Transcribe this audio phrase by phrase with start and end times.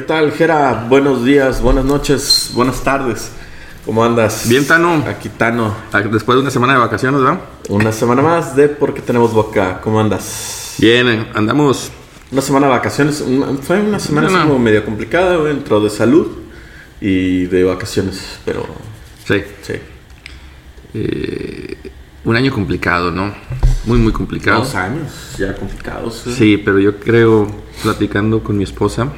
[0.00, 0.86] ¿Qué tal, Jera?
[0.88, 3.32] Buenos días, buenas noches, buenas tardes.
[3.84, 4.48] ¿Cómo andas?
[4.48, 5.04] Bien, Tano.
[5.06, 5.76] Aquí, Tano.
[5.92, 7.40] Ah, Después de una semana de vacaciones, ¿verdad?
[7.68, 9.78] Una semana más de Porque tenemos boca.
[9.82, 10.76] ¿Cómo andas?
[10.78, 11.92] Bien, eh, andamos.
[12.32, 13.20] Una semana de vacaciones.
[13.20, 14.44] una- fue una semana No, no.
[14.46, 16.28] como medio complicada, dentro de salud
[16.98, 18.66] y de vacaciones, pero
[19.26, 19.42] Sí.
[19.60, 19.74] sí.
[20.94, 21.76] eh,
[22.24, 23.34] un año complicado, ¿no?
[23.84, 24.60] Muy, muy complicado.
[24.60, 26.22] Dos años ya complicados.
[26.24, 26.36] güey.
[26.36, 27.48] Sí, pero yo creo,
[27.82, 29.08] platicando con mi esposa,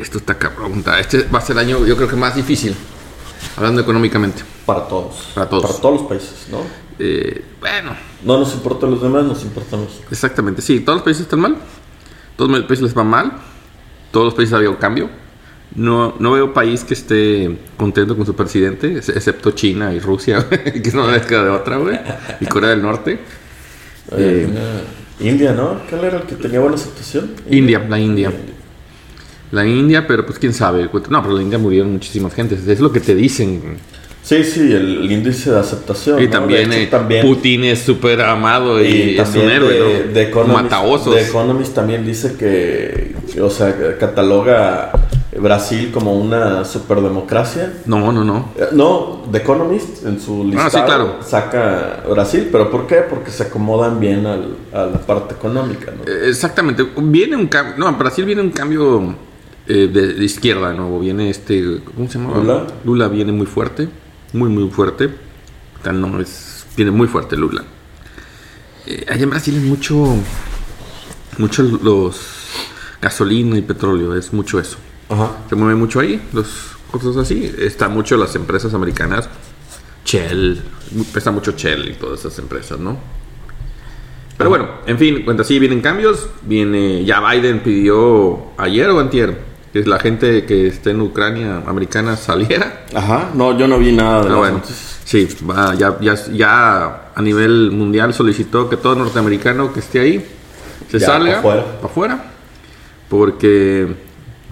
[0.00, 0.84] esto está cabrón.
[1.00, 2.74] Este va a ser el año, yo creo que más difícil,
[3.56, 4.42] hablando económicamente.
[4.66, 5.28] Para todos.
[5.34, 5.62] Para todos.
[5.66, 6.58] Para todos los países, ¿no?
[6.98, 10.00] Eh, bueno, No nos importan los demás, nos importan los.
[10.10, 10.62] exactamente.
[10.62, 11.56] Sí, todos los países están mal.
[12.36, 13.32] Todos los países les va mal.
[14.10, 15.08] Todos los países ha habido cambio.
[15.74, 20.46] No, no veo país que esté contento con su presidente, ex- excepto China y Rusia,
[20.50, 21.98] que no les queda de otra, güey.
[22.40, 23.12] Y Corea del Norte.
[24.12, 24.82] Eh, Eh,
[25.20, 25.80] India, ¿no?
[25.88, 27.32] ¿Cuál era el que tenía buena aceptación?
[27.50, 28.30] India, la India.
[29.52, 30.88] La India, pero pues quién sabe.
[31.08, 32.66] No, pero la India murieron muchísimas gentes.
[32.66, 33.76] Es lo que te dicen.
[34.22, 36.20] Sí, sí, el, índice de aceptación.
[36.22, 36.30] Y ¿no?
[36.30, 40.12] también, De eh, también Putin es súper amado y, Y es un héroe, de, ¿no?
[40.12, 41.14] de Economist, Mataosos.
[41.14, 44.92] de Economist también dice que, o sea, cataloga
[45.38, 47.72] Brasil como una superdemocracia.
[47.86, 48.52] No, no, no.
[48.56, 51.16] Eh, No, The Economist en su listado Ah, sí, claro.
[51.22, 52.98] saca Brasil, pero ¿por qué?
[53.08, 56.04] Porque se acomodan bien al- a la parte económica, ¿no?
[56.10, 56.86] Eh, Exactamente.
[56.96, 57.74] Viene un cambio.
[57.76, 59.16] No, Brasil viene un cambio
[59.66, 60.98] eh, de, de izquierda, de nuevo.
[61.00, 61.80] Viene este.
[61.94, 62.36] ¿Cómo se llama?
[62.36, 62.66] Lula.
[62.84, 63.88] Lula viene muy fuerte.
[64.32, 65.10] Muy, muy fuerte.
[65.92, 66.66] No es.
[66.76, 67.64] Viene muy fuerte Lula.
[68.86, 70.16] Eh, allá en Brasil es mucho.
[71.38, 72.48] Mucho los.
[73.00, 74.14] Gasolina y petróleo.
[74.16, 74.78] Es mucho eso.
[75.08, 75.38] Ajá.
[75.48, 77.52] Se mueve mucho ahí, los cosas así.
[77.58, 79.28] Está mucho las empresas americanas.
[80.04, 80.60] Shell,
[81.12, 82.98] pesa mucho Shell y todas esas empresas, ¿no?
[84.36, 86.28] Pero bueno, en fin, cuenta así, vienen cambios.
[86.42, 92.16] Viene, ya Biden pidió ayer o antier que la gente que esté en Ucrania americana
[92.16, 92.84] saliera.
[92.94, 94.60] Ajá, no, yo no vi nada de Ah, las bueno,
[95.04, 100.26] sí, va, ya, ya, ya a nivel mundial solicitó que todo norteamericano que esté ahí
[100.90, 101.80] se Ya, salga pa' fuera.
[101.80, 102.24] pa' afuera.
[103.08, 103.94] Porque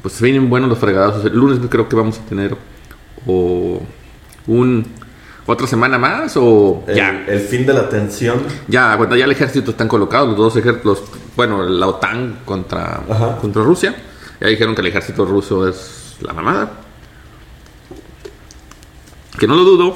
[0.02, 1.24] pues se vienen buenos los fregados.
[1.24, 2.56] El lunes creo que vamos a tener
[3.26, 3.80] o
[4.46, 4.86] un
[5.46, 7.24] otra semana más o El, ya.
[7.26, 8.38] el fin de la tensión.
[8.68, 11.02] Ya, cuando ya el ejército están colocados, los dos ejércitos,
[11.36, 13.36] bueno, la OTAN contra, Ajá.
[13.40, 13.94] contra Rusia.
[14.40, 16.72] Ya dijeron que el ejército ruso es la mamada.
[19.38, 19.94] Que no lo dudo.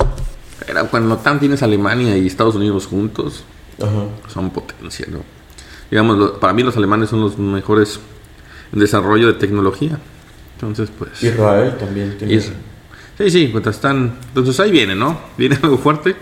[0.67, 3.45] Pero cuando la OTAN tienes Alemania y Estados Unidos juntos,
[3.83, 4.07] Ajá.
[4.33, 5.21] son potencia, ¿no?
[5.91, 8.01] Digamos, lo- para mí los alemanes son los mejores
[8.73, 9.99] en desarrollo de tecnología.
[10.55, 11.23] Entonces, pues...
[11.23, 12.35] Israel también tiene.
[12.35, 12.53] Is-
[13.17, 14.19] Sí, sí, mientras están.
[14.29, 15.21] Entonces ahí viene, ¿no?
[15.39, 16.17] Viene algo fuerte.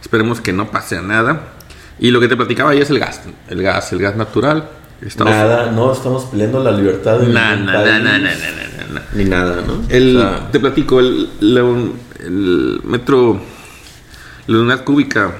[0.00, 1.52] Esperemos que no pase nada.
[2.00, 3.20] Y lo que te platicaba ahí es el gas.
[3.48, 4.68] El gas, el gas natural.
[5.04, 7.92] Estados- Nada, no estamos peleando la libertad de Na, ningún na, na, país.
[8.04, 9.02] na, na, na, na, na.
[9.14, 9.82] Ni nada, ¿no?
[9.88, 11.28] El, O sea, te platico, el,
[12.84, 13.40] metro,
[14.46, 15.32] la unidad cúbica,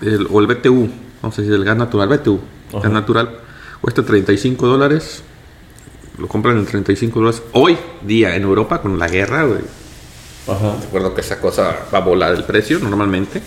[0.00, 0.88] el- o el BTU,
[1.20, 2.80] vamos a decir, el gas natural, BTU, Ajá.
[2.82, 3.30] gas natural,
[3.80, 5.22] cuesta 35 dólares.
[6.18, 7.42] Lo compran en 35 dólares.
[7.52, 9.60] Hoy día en Europa, con la guerra, güey.
[10.46, 10.76] Ajá.
[10.82, 13.42] Recuerdo que esa cosa va a volar el precio normalmente.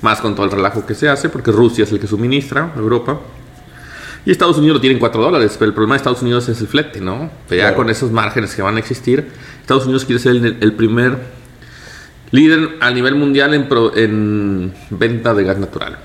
[0.00, 2.78] Más con todo el relajo que se hace, porque Rusia es el que suministra a
[2.78, 3.20] Europa.
[4.26, 6.60] Y Estados Unidos lo tiene en 4 dólares, pero el problema de Estados Unidos es
[6.60, 7.30] el flete, ¿no?
[7.48, 7.76] Pero ya Claro.
[7.76, 9.26] con esos márgenes que van a existir,
[9.60, 11.16] Estados Unidos quiere ser el, el primer
[12.30, 15.98] líder a nivel mundial en, pro- en venta de gas natural.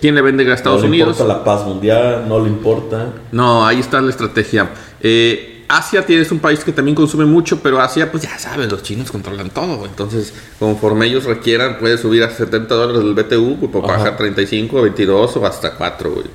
[0.00, 1.16] ¿Quién le vende gas a Estados no le Unidos?
[1.20, 3.08] importa la paz mundial, no le importa.
[3.32, 4.70] No, ahí está la estrategia.
[5.00, 8.82] Eh, Asia tienes un país que también consume mucho, pero Asia, pues ya sabes, los
[8.82, 9.84] chinos controlan todo.
[9.84, 15.36] Entonces, conforme ellos requieran, puede subir a 70 dólares el BTU, pues, bajar 35, 22
[15.36, 16.26] o hasta 4, güey.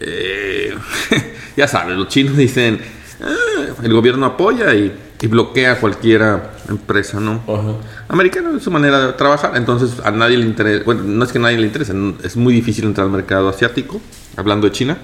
[0.00, 0.74] Eh,
[1.56, 2.80] ya sabes, los chinos dicen,
[3.22, 6.22] "Ah", el gobierno apoya y, y bloquea cualquier
[6.68, 7.42] empresa, ¿no?
[7.46, 7.76] Ajá.
[8.08, 11.38] Americano es su manera de trabajar, entonces a nadie le interesa, bueno, no es que
[11.38, 14.00] a nadie le interese, es muy difícil entrar al mercado asiático,
[14.36, 14.98] hablando de China,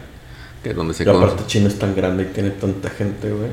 [0.63, 1.25] que es donde se Y conoce.
[1.25, 3.51] aparte China es tan grande y tiene tanta gente, güey.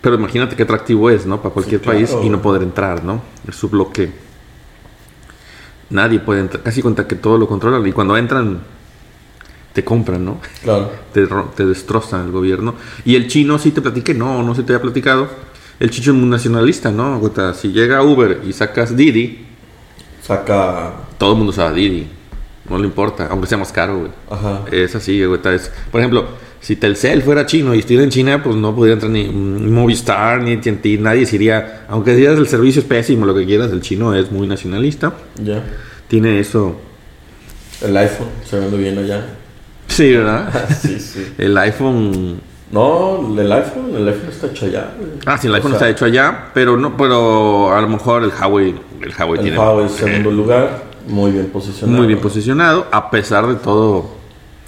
[0.00, 1.42] Pero imagínate qué atractivo es, ¿no?
[1.42, 1.98] Para cualquier Sí, claro.
[1.98, 3.20] país y no poder entrar, ¿no?
[3.48, 4.12] Es su bloque.
[5.90, 8.60] Nadie puede entrar, casi cuenta que todo lo controlan y cuando entran
[9.78, 10.40] te compran, ¿no?
[10.64, 10.90] Claro.
[11.12, 12.74] Te, te destrozan el gobierno.
[13.04, 15.28] Y el chino sí te platiqué, no, no se te había platicado.
[15.78, 17.20] El chicho es muy nacionalista, ¿no?
[17.20, 19.46] Cuenta, Si llega Uber y sacas Didi,
[20.20, 20.92] Saca.
[21.16, 22.08] todo el mundo sabe Didi.
[22.68, 24.10] No le importa, aunque sea más caro, güey.
[24.28, 24.64] Ajá.
[24.72, 25.40] Es así, güey.
[25.40, 25.70] vez.
[25.92, 26.26] Por ejemplo,
[26.60, 30.54] si Telcel fuera chino y estuviera en China, pues no podría entrar ni Movistar ni
[30.54, 30.98] AT&T.
[30.98, 34.48] Nadie iría, aunque digas el servicio es pésimo, lo que quieras, el chino es muy
[34.48, 35.14] nacionalista.
[35.42, 35.64] Ya.
[36.08, 36.80] Tiene eso.
[37.80, 39.37] El iPhone se vende bien allá.
[39.88, 40.52] Sí, ¿verdad?
[40.80, 41.34] sí, sí.
[41.38, 42.40] El iPhone
[42.70, 44.88] No, el iPhone, el iPhone está hecho allá.
[44.98, 45.10] güey.
[45.26, 48.22] Ah, sí, el O iPhone sea, está hecho allá, pero no, pero a lo mejor
[48.24, 51.96] el Huawei, el Huawei El tiene Huawei eh, segundo lugar, muy bien posicionado.
[51.98, 54.16] muy bien posicionado, a pesar de todo.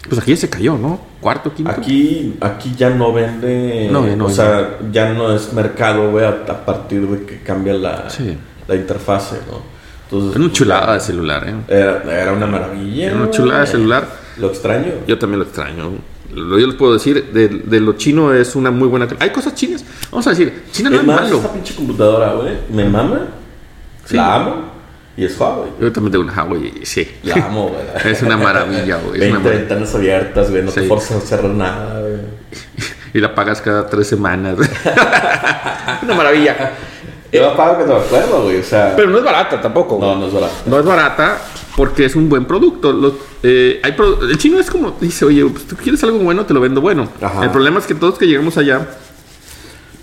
[0.08, 0.98] Pues aquí ya se cayó, ¿no?
[1.20, 1.70] Cuarto, quinto.
[1.70, 4.30] Aquí, aquí ya no vende, No, no o vende.
[4.34, 8.36] sea, ya no es mercado, güey, a, a partir de que cambia la, Sí.
[8.66, 9.58] la interfase, ¿no?
[10.04, 11.54] Entonces, Era una chulada de celular, ¿eh?
[11.68, 13.06] Era, era una maravilla.
[13.08, 14.08] Era una chulada de celular.
[14.40, 14.92] Lo extraño.
[15.06, 15.90] Yo también lo extraño.
[16.34, 19.08] Lo, yo les puedo decir, de, de lo chino es una muy buena...
[19.18, 19.84] Hay cosas chinas.
[20.10, 21.36] Vamos a decir, China no es es más, malo.
[21.38, 23.20] esta pinche computadora, güey, me mama,
[24.04, 24.16] Sí.
[24.16, 24.54] la amo,
[25.16, 25.70] y es Huawei.
[25.80, 27.08] Yo también tengo una Huawei, sí.
[27.24, 27.82] La amo, güey.
[28.12, 29.14] Es una maravilla, güey.
[29.14, 29.60] Es 20 una maravilla.
[29.60, 30.86] ventanas abiertas, güey, no te Sí.
[30.88, 32.14] forzas a cerrar nada, güey.
[33.12, 34.56] Y la pagas cada tres semanas.
[36.02, 36.72] una maravilla.
[37.32, 38.94] Yo pago que te acuerdo, güey, o sea...
[38.96, 39.96] Pero no es barata tampoco.
[39.96, 40.08] güey.
[40.08, 40.54] no, no es barato.
[40.66, 41.38] No es barata
[41.76, 42.92] porque es un buen producto.
[42.92, 46.44] Los, eh, hay pro- el chino es como, dice, oye, pues tú quieres algo bueno,
[46.46, 47.08] te lo vendo bueno.
[47.20, 47.44] Ajá.
[47.44, 48.88] El problema es que todos que llegamos allá,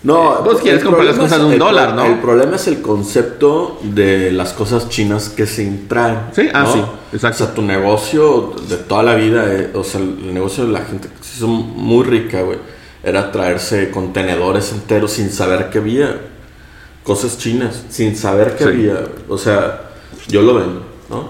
[0.04, 2.06] No, Eh, vos quieres comprar las cosas de un dólar, ¿no?
[2.06, 6.20] El problema es el concepto de las cosas chinas que se traen.
[6.34, 6.74] Sí, ah, ¿no?
[6.74, 6.82] sí,
[7.14, 7.44] exacto.
[7.44, 10.82] O sea, tu negocio de toda la vida, eh, o sea, el negocio de la
[10.86, 12.60] gente que se hizo muy rica, güey,
[13.04, 16.16] era traerse contenedores enteros sin saber que había.
[17.04, 18.70] Cosas chinas, sin saber que Sí.
[18.70, 19.00] había.
[19.28, 19.90] O sea,
[20.28, 21.30] yo lo vendo, ¿no?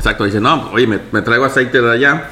[0.00, 2.30] Exacto, dice, no, oye, me, me traigo aceite de allá.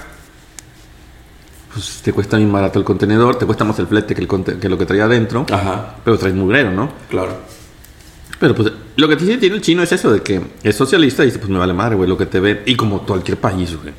[1.73, 4.59] Pues te cuesta bien barato el contenedor, te cuesta más el flete que, el conte-
[4.59, 5.47] que lo que traía adentro.
[5.50, 6.91] Ajá, Pero traes mugrero, ¿no?
[7.09, 7.37] claro.
[8.41, 11.26] Pero pues lo que sí tiene el chino es eso de que es socialista y
[11.26, 12.61] dice, pues me vale madre, güey, lo que te ven.
[12.67, 13.93] Y como cualquier país, güey.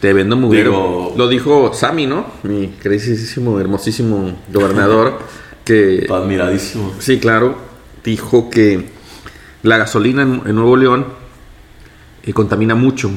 [0.00, 0.70] Te vendo mugrero.
[0.72, 2.26] Digo- Lo dijo Sammy, ¿no?
[2.42, 5.20] Mi queridísimo, hermosísimo gobernador.
[5.64, 6.92] que Admiradísimo.
[6.98, 7.56] sí, claro,
[8.04, 8.88] dijo que
[9.62, 11.06] la gasolina en, en Nuevo León
[12.26, 13.10] eh, contamina mucho.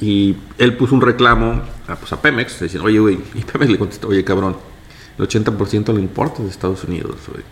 [0.00, 3.78] Y él puso un reclamo a, pues, a Pemex, diciendo, oye, güey, y Pemex le
[3.78, 4.56] contestó, oye, cabrón,
[5.18, 7.44] el 80% lo importa de Estados Unidos, güey.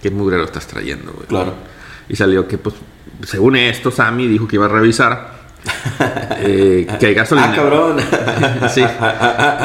[0.00, 1.26] ¿Qué mugrero estás trayendo, güey?
[1.26, 1.54] Claro.
[2.08, 2.74] Y salió que, pues,
[3.24, 5.42] según esto, Sammy dijo que iba a revisar
[6.40, 7.52] eh, que hay gasolina.
[7.52, 7.96] Ah, cabrón.
[8.74, 8.80] Sí.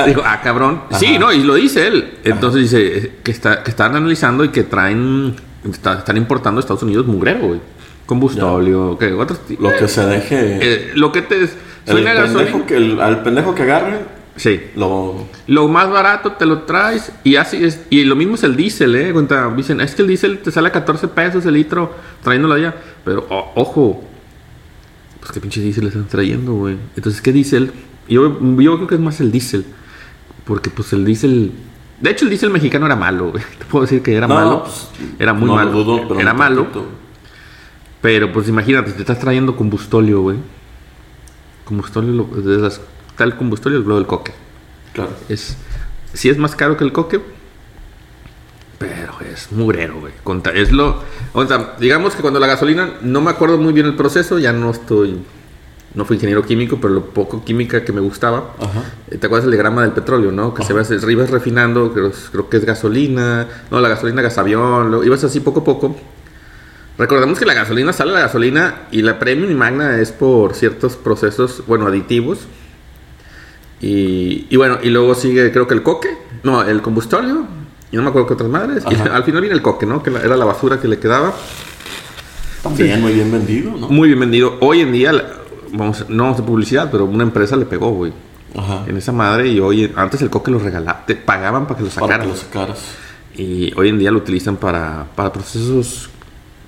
[0.07, 0.83] Dijo, ah, cabrón.
[0.91, 2.19] Sí, no, y lo dice él.
[2.23, 5.35] Entonces dice eh, que, está, que están analizando y que traen,
[5.71, 7.61] está- están importando a Estados Unidos mugrero, güey.
[8.07, 10.59] Otros ti- Lo que se deje.
[10.61, 11.49] eh, lo que te el
[11.85, 12.37] suena gasolina.
[12.45, 13.99] pendejo que, el- al pendejo que agarre,
[14.35, 14.61] Sí.
[14.75, 15.25] lo.
[15.47, 17.81] Lo más barato te lo traes y así es.
[17.89, 19.11] Y lo mismo es el diésel, ¿eh?
[19.13, 21.93] Cuenta, dicen, es que el diésel te sale a 14 pesos el litro
[22.23, 22.75] trayéndolo allá.
[23.03, 24.03] Pero, o- ojo,
[25.19, 26.77] pues qué pinche diésel están trayendo, güey.
[26.95, 27.71] Entonces, ¿qué diésel?
[28.07, 29.65] Yo, yo creo que es más el diésel.
[30.45, 31.51] Porque, pues, el diésel...
[31.99, 33.43] De hecho, el diésel mexicano era malo, güey.
[33.59, 34.63] Te puedo decir que era No, malo.
[34.63, 34.87] pues,
[35.19, 35.71] era muy no malo.
[35.71, 36.65] dudo, era malo.
[36.65, 36.85] poquito.
[38.01, 40.37] Pero, pues, imagínate, te estás trayendo combustóleo, güey.
[41.65, 42.79] Combustóleo, lo- de las-
[43.09, 44.33] está el combustóleo y luego el coque.
[44.93, 45.11] Claro.
[45.29, 45.57] Es,
[46.13, 47.19] sí es más caro que el coque,
[48.77, 50.13] pero es mugrero, güey.
[50.53, 51.01] Es lo,
[51.33, 54.53] o sea, digamos que cuando la gasolina, no me acuerdo muy bien el proceso, ya
[54.53, 55.19] no estoy,
[55.95, 58.53] no fui ingeniero químico, pero lo poco química que me gustaba.
[58.59, 58.83] Ajá.
[59.09, 60.53] Eh, ¿Te acuerdas del diagrama del petróleo, no?
[60.53, 64.91] Que se va, se ibas refinando, creo, creo que es gasolina, no, la gasolina gasavión,
[64.91, 65.95] lo, ibas así poco a poco.
[66.97, 70.95] Recordemos que la gasolina sale la gasolina y la premium y magna es por ciertos
[70.95, 72.39] procesos, bueno, aditivos.
[73.79, 77.45] Y, y bueno, y luego sigue creo que el coque, no, el combustóleo,
[77.91, 78.83] y no me acuerdo qué otras madres.
[78.89, 80.01] Y al final viene el coque, ¿no?
[80.01, 81.33] Que la- era la basura que le quedaba.
[82.63, 83.87] También muy bien vendido, ¿no?
[83.89, 84.57] Muy bien vendido.
[84.61, 85.11] Hoy en día,
[85.71, 88.11] vamos, no vamos a publicidad, pero una empresa le pegó, güey.
[88.57, 88.83] Ajá.
[88.87, 91.89] En esa madre y hoy, antes el coque lo regalaba, te pagaban para que lo
[91.91, 92.21] Para sacaran.
[92.27, 92.79] que lo sacaras.
[93.35, 96.09] Y hoy en día lo utilizan para, para procesos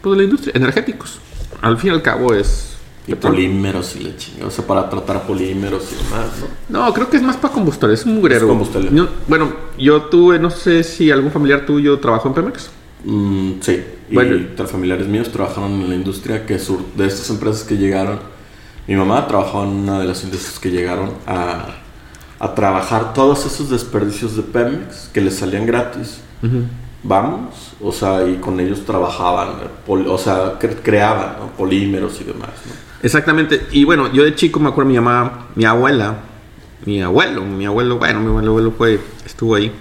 [0.01, 1.19] pues, de la industria, energéticos.
[1.61, 2.65] Al fin y al cabo es...
[3.07, 4.47] Y polímeros y la chingada.
[4.47, 6.27] O sea, para tratar polímeros y demás,
[6.69, 6.85] ¿no?
[6.85, 8.41] No, creo que es más para combustible, es un mugrero.
[8.41, 8.91] Es combustible.
[8.93, 12.69] Yo- bueno, yo tuve, no sé si algún familiar tuyo trabajó en Pemex.
[13.03, 13.83] Mm, sí.
[14.11, 14.15] Y
[14.55, 18.19] tres familiares míos trabajaron en la industria que sur de estas empresas que llegaron.
[18.87, 21.77] Mi mamá trabajaba en una de las industrias que llegaron a,
[22.39, 26.19] a trabajar todos esos desperdicios de Pemex que les salían gratis.
[27.01, 29.49] Vamos, o sea, y con ellos trabajaban,
[29.87, 31.47] o sea, cre- creaban ¿no?
[31.51, 32.49] polímeros y demás.
[33.01, 33.67] Exactamente.
[33.71, 36.17] Y bueno, yo de chico me acuerdo mi mamá, mi abuela,
[36.85, 39.71] mi abuelo, mi abuelo, bueno, mi abuelo, abuelo fue, estuvo ahí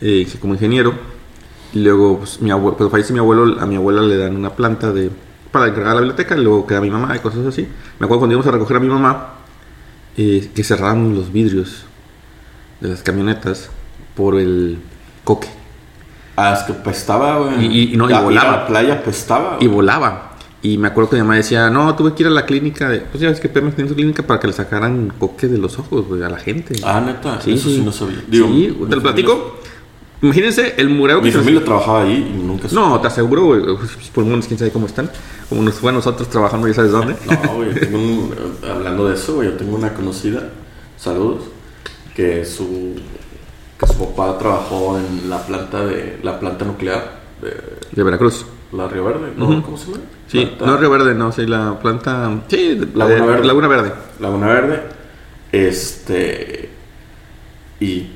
[0.00, 0.94] eh, como ingeniero.
[1.72, 4.50] Y luego, pues, mi abuelo, cuando fallece mi abuelo, a mi abuela le dan una
[4.50, 5.10] planta de
[5.52, 7.62] para encargar la biblioteca, y luego queda mi mamá y cosas así.
[7.98, 9.34] Me acuerdo cuando íbamos a recoger a mi mamá,
[10.16, 11.84] eh, que cerraron los vidrios
[12.80, 13.68] de las camionetas
[14.16, 14.78] por el
[15.24, 15.48] coque.
[16.42, 17.66] Ah, es que pestaba, güey.
[17.66, 18.50] Y- y- y no, y ir volaba.
[18.52, 19.56] la playa pestaba.
[19.60, 20.26] Y volaba.
[20.62, 22.88] Y me acuerdo que mi mamá decía, no, tuve que ir a la clínica.
[22.88, 25.56] De, pues ya ves que Pemex tiene su clínica para que le sacaran coque de
[25.58, 26.78] los ojos, güey, a la gente.
[26.84, 27.40] Ah, neta.
[27.40, 27.82] Sí, Eso sí, sí.
[27.82, 28.22] no sabía.
[28.28, 29.56] Digo, sí, te lo platico.
[30.22, 33.62] Imagínense el mureo que Mi se- familia trabajaba ahí y nunca No, te aseguro, güey.
[33.64, 33.78] Los
[34.12, 35.10] pulmones, quién sabe cómo están.
[35.48, 37.14] Como nos fue a nosotros trabajando, ya sabes dónde.
[37.46, 38.34] No, güey, tengo un-
[38.70, 40.50] hablando de eso, güey, yo tengo una conocida,
[40.98, 41.44] saludos,
[42.14, 42.96] que su,
[43.80, 47.56] que su papá trabajó en la planta de la planta nuclear de
[47.92, 48.44] De Veracruz.
[48.72, 49.62] la Río Verde, ¿no?
[49.62, 50.02] ¿Cómo se llama?
[50.28, 52.30] Sí, Planta- no Río Verde, no, sí, la planta.
[52.48, 53.46] Sí, Laguna de- Verde.
[53.46, 53.92] Laguna Verde.
[54.20, 54.82] Laguna Verde,
[55.50, 56.68] este,
[57.80, 58.10] y,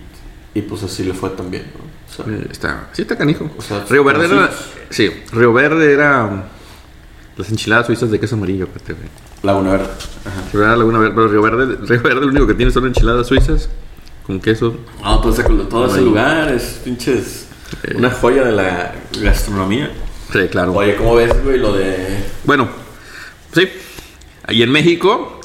[0.54, 1.84] y pues así le fue también, ¿no?
[1.84, 3.50] O sea, Eh, Está, sí, está canijo.
[3.58, 4.50] O sea, Río Verde era.
[4.90, 6.24] Sí, Río Verde era.
[6.26, 6.42] um,
[7.36, 8.68] Las enchiladas suizas de queso amarillo.
[9.42, 9.86] Laguna Verde,
[10.24, 10.76] ajá.
[10.76, 13.68] Laguna Verde, pero Río Verde, Río Verde lo único que tiene son enchiladas suizas
[14.26, 14.74] con queso.
[15.02, 17.46] Todo ese, todo ese lugar es pinches,
[17.82, 17.94] Eh.
[17.96, 19.90] una joya de la gastronomía.
[20.32, 20.72] Sí, claro.
[20.74, 21.96] Oye, ¿cómo ves, güey, lo de
[22.44, 22.68] Bueno,
[23.52, 23.68] sí.
[24.46, 25.40] Ahí en México,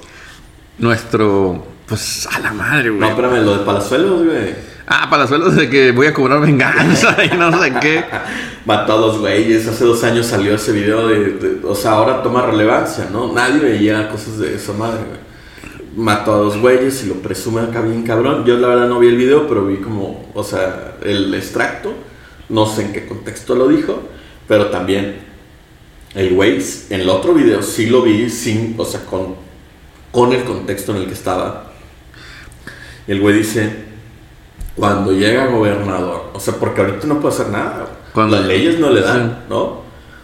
[0.78, 1.66] nuestro.
[1.88, 3.00] Pues a la madre, güey.
[3.02, 4.70] No, espérame, lo de Palazuelos, güey.
[4.92, 8.04] Ah, palazuelos de que voy a cobrar venganza y no sé qué.
[8.66, 9.68] Mató a dos güeyes.
[9.68, 13.32] Hace dos años salió ese video de, de- O sea, ahora toma relevancia, ¿no?
[13.32, 15.20] Nadie veía cosas de esa madre, güey.
[15.96, 18.46] Mató a dos güeyes y lo presume acá bien cabrón.
[18.46, 21.94] Yo la verdad no vi el video, pero vi como, o sea, el extracto.
[22.50, 24.00] No sé en qué contexto lo dijo,
[24.48, 25.18] pero también
[26.16, 29.36] el güey en el otro video sí lo vi sin, o sea, con,
[30.12, 31.72] con el contexto en el que estaba.
[33.08, 33.86] El güey dice,
[34.76, 37.88] cuando llega gobernador, o sea, porque ahorita no puede hacer nada.
[38.14, 39.46] Cuando- Las leyes no le dan.
[39.50, 39.82] ¿no?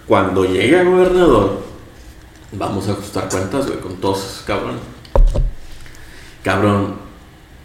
[0.07, 1.59] Cuando llega gobernador,
[2.51, 4.81] vamos a ajustar cuentas, güey, con todos esos cabrones.
[6.45, 6.93] Cabrón,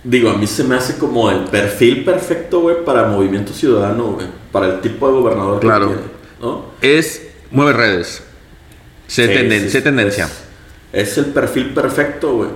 [0.03, 4.27] digo, a mí se me hace como el perfil perfecto, güey, para Movimiento Ciudadano, güey,
[4.51, 5.89] para el tipo de gobernador Claro.
[5.91, 6.11] que tiene,
[6.41, 6.65] ¿no?
[6.81, 7.27] Es.
[7.53, 8.23] Mueve redes.
[9.07, 10.25] Sí, tenden- sí, tendencia.
[10.93, 12.49] Es, es el perfil perfecto, güey.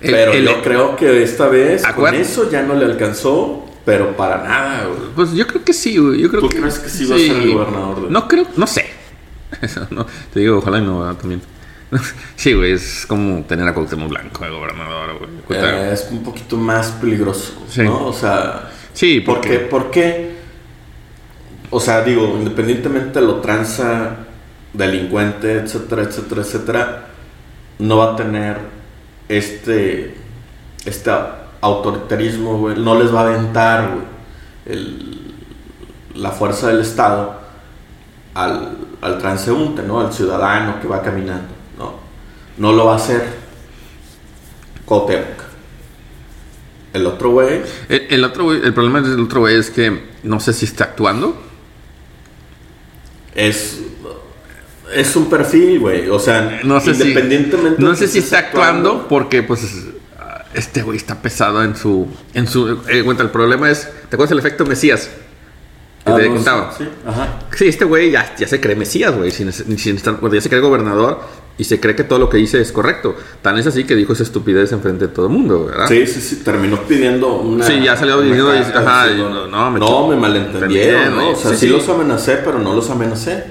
[0.00, 4.42] Pero el- yo creo que esta vez con eso ya no le alcanzó, pero para
[4.46, 5.00] nada, güey.
[5.14, 6.20] Pues yo creo que sí, güey.
[6.20, 8.10] Yo creo ¿Tú que, crees que sí va a ser el gobernador, güey?
[8.10, 8.84] No creo, no sé.
[9.62, 11.40] Eso, no, te digo, ojalá y no también.
[12.36, 15.60] Sí, güey, es como tener a Cuauhtémoc Blanco de gobernador, güey.
[15.60, 17.82] Eh, es un poquito más peligroso, Sí.
[17.82, 18.06] ¿no?
[18.06, 19.58] O sea, Sí, ¿por porque qué?
[19.58, 20.32] ¿Por qué?
[21.70, 24.16] O sea, digo, independientemente de lo tranza,
[24.72, 27.06] delincuente, etcétera, etcétera, etcétera,
[27.78, 28.58] no va a tener
[29.28, 30.14] este,
[30.84, 31.10] este
[31.60, 32.78] autoritarismo, güey.
[32.78, 34.04] No les va a aventar, güey,
[34.66, 35.34] el-
[36.14, 37.40] la fuerza del Estado
[38.34, 40.00] al, al transeúnte, ¿no?
[40.00, 41.48] Al ciudadano que va caminando,
[42.58, 42.70] ¿no?
[42.70, 43.22] No lo va a hacer
[44.84, 45.42] Cuauhtémoc.
[46.92, 50.40] El otro güey, el, el otro, güey- el problema del otro güey es que no
[50.40, 51.40] sé si está actuando.
[53.34, 53.78] es
[54.94, 56.08] es un perfil, güey.
[56.10, 59.62] O sea, No sé si, independientemente no de sé si está actuando porque pues
[60.52, 64.32] este güey está pesado en su en su eh, cuenta el problema es ¿te acuerdas
[64.32, 65.08] el efecto Mesías?
[66.04, 66.74] Que Ah, te no, contaba.
[66.76, 67.38] Sí, sí, ajá.
[67.56, 69.30] Sí, este güey ya, ya se cree Mesías, güey.
[69.30, 71.20] Sin, sin estar- bueno, ya se cree gobernador
[71.58, 73.14] y se cree que todo lo que dice es correcto.
[73.42, 75.86] Tan es así que dijo esa estupidez enfrente de todo el mundo, ¿verdad?
[75.86, 77.64] Sí, sí, sí, terminó pidiendo una.
[77.66, 81.30] Sí, ya salió carta ajá, y no, no, me no, echó- me malentendieron, entendieron, ¿no?
[81.30, 81.72] O sea, sí, sí, sí.
[81.72, 83.44] los amenacé, pero no los amenacé.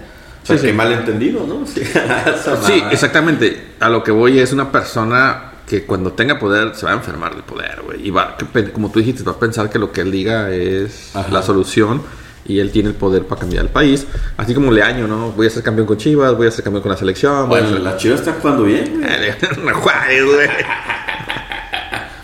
[0.43, 1.65] O sea, Sí, qué malentendido, ¿no?
[2.65, 3.74] Sí, exactamente.
[3.79, 7.34] A lo que voy es una persona que cuando tenga poder se va a enfermar
[7.34, 8.05] del poder, güey.
[8.05, 11.15] Y va, que como tú dijiste, va a pensar que lo que él diga es
[11.15, 11.31] Ajá.
[11.31, 12.01] la solución
[12.45, 14.05] y él tiene el poder para cambiar el país.
[14.38, 15.31] Así como Leaño, ¿no?
[15.31, 17.48] Voy a ser campeón con Chivas, voy a ser campeón con la selección.
[17.50, 19.74] Bueno, ser- las chivas están jugando bien, güey.
[19.74, 20.48] Juárez, güey.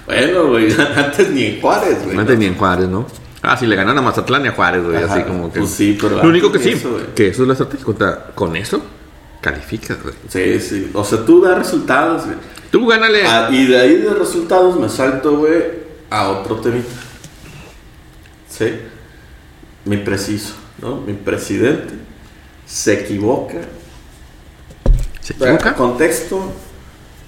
[0.06, 2.16] Bueno, güey, antes ni en Juárez, güey.
[2.16, 3.06] No tenía en Juárez, ¿no?
[3.42, 4.98] Ah, sí, le ganaron a Mazatlán y a Juárez, güey.
[4.98, 5.60] Así como que.
[5.60, 7.86] pues sí, pero Lo único que sí, eso, que eso es la estrategia.
[7.86, 8.82] Contra- Con eso,
[9.42, 10.16] calificas, güey.
[10.28, 10.92] Sí, sí.
[10.94, 12.38] O sea, tú das resultados, güey.
[12.72, 13.26] Tú gánale.
[13.26, 15.64] Ah, y de ahí de resultados me salto, güey,
[16.10, 16.88] a otro temita.
[18.50, 18.74] ¿Sí?
[19.88, 21.01] Mi preciso, ¿no?
[21.01, 21.94] Mi presidente
[22.65, 23.58] se equivoca.
[25.22, 25.74] ¿Se equivoca?
[25.75, 26.51] Contexto.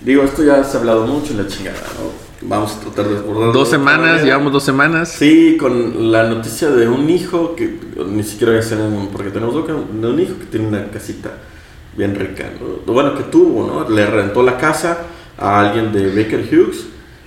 [0.01, 2.29] Digo, esto ya se ha hablado mucho en la chingada, ¿no?
[2.41, 5.09] Vamos a tratar de abordarlo Dos semanas, llevamos dos semanas.
[5.09, 9.29] Sí, con la noticia de un hijo que ni siquiera voy a hacer un- porque
[9.29, 11.31] tenemos boca, de un hijo que tiene una casita
[11.97, 12.45] bien rica,
[12.85, 12.93] ¿no?
[12.93, 13.89] bueno que tuvo, ¿no?
[13.89, 14.99] Le rentó la casa
[15.37, 16.85] a alguien de Baker Hughes,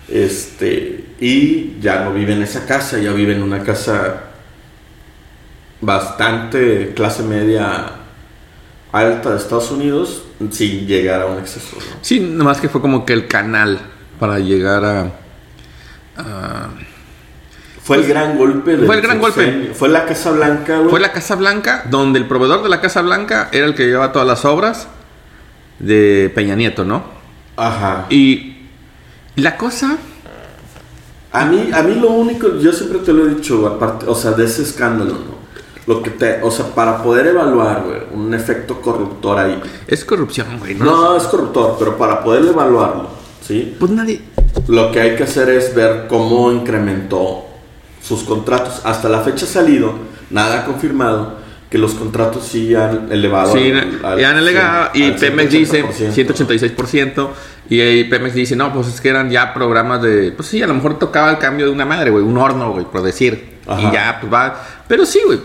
[0.09, 4.32] este y ya no vive en esa casa, ya vive en una casa
[5.83, 7.91] bastante clase media
[8.93, 11.97] alta de Estados Unidos sin llegar a un exceso, ¿no?
[12.01, 13.79] Sí, nomás que fue como que el canal
[14.19, 15.01] para llegar a.
[16.17, 16.69] a-
[17.83, 18.77] Fue el gran golpe.
[18.77, 19.73] del Fue el gran golpe.
[19.75, 20.91] Fue la Casa Blanca, güey.
[20.91, 24.13] Fue la Casa Blanca, donde el proveedor de la Casa Blanca era el que llevaba
[24.13, 24.89] todas las obras.
[25.79, 27.03] de Peña Nieto, ¿no?
[27.57, 28.07] Ajá.
[28.09, 28.69] Y
[29.35, 29.97] la cosa,
[31.33, 34.31] A mí, a mí lo único, yo siempre te lo he dicho, aparte, o sea,
[34.33, 35.32] de ese escándalo.
[35.87, 39.61] Lo que te, o sea, para poder evaluar, güey, un efecto corruptor ahí.
[39.89, 40.75] es corrupción, güey.
[40.77, 40.85] ¿no?
[40.85, 43.09] No, es corruptor, pero para poder evaluarlo,
[43.41, 43.75] ¿sí?
[43.81, 44.21] Pues nadie.
[44.69, 47.47] Lo que hay que hacer es ver cómo incrementó
[48.01, 48.81] sus contratos.
[48.85, 49.93] Hasta la fecha ha salido,
[50.31, 53.53] nada confirmado, que los contratos sí han elevado.
[53.53, 56.13] Sí, al- al- y han alegado, sí, y Pemex dice 180%.
[56.13, 57.29] 186%,
[57.71, 60.67] y ahí Pemex dice, no, pues es que eran ya programas de, pues sí, a
[60.67, 63.81] lo mejor tocaba el cambio de una madre, güey, un horno, güey, por decir, Ajá.
[63.81, 65.41] y ya, pues va, pero sí, güey,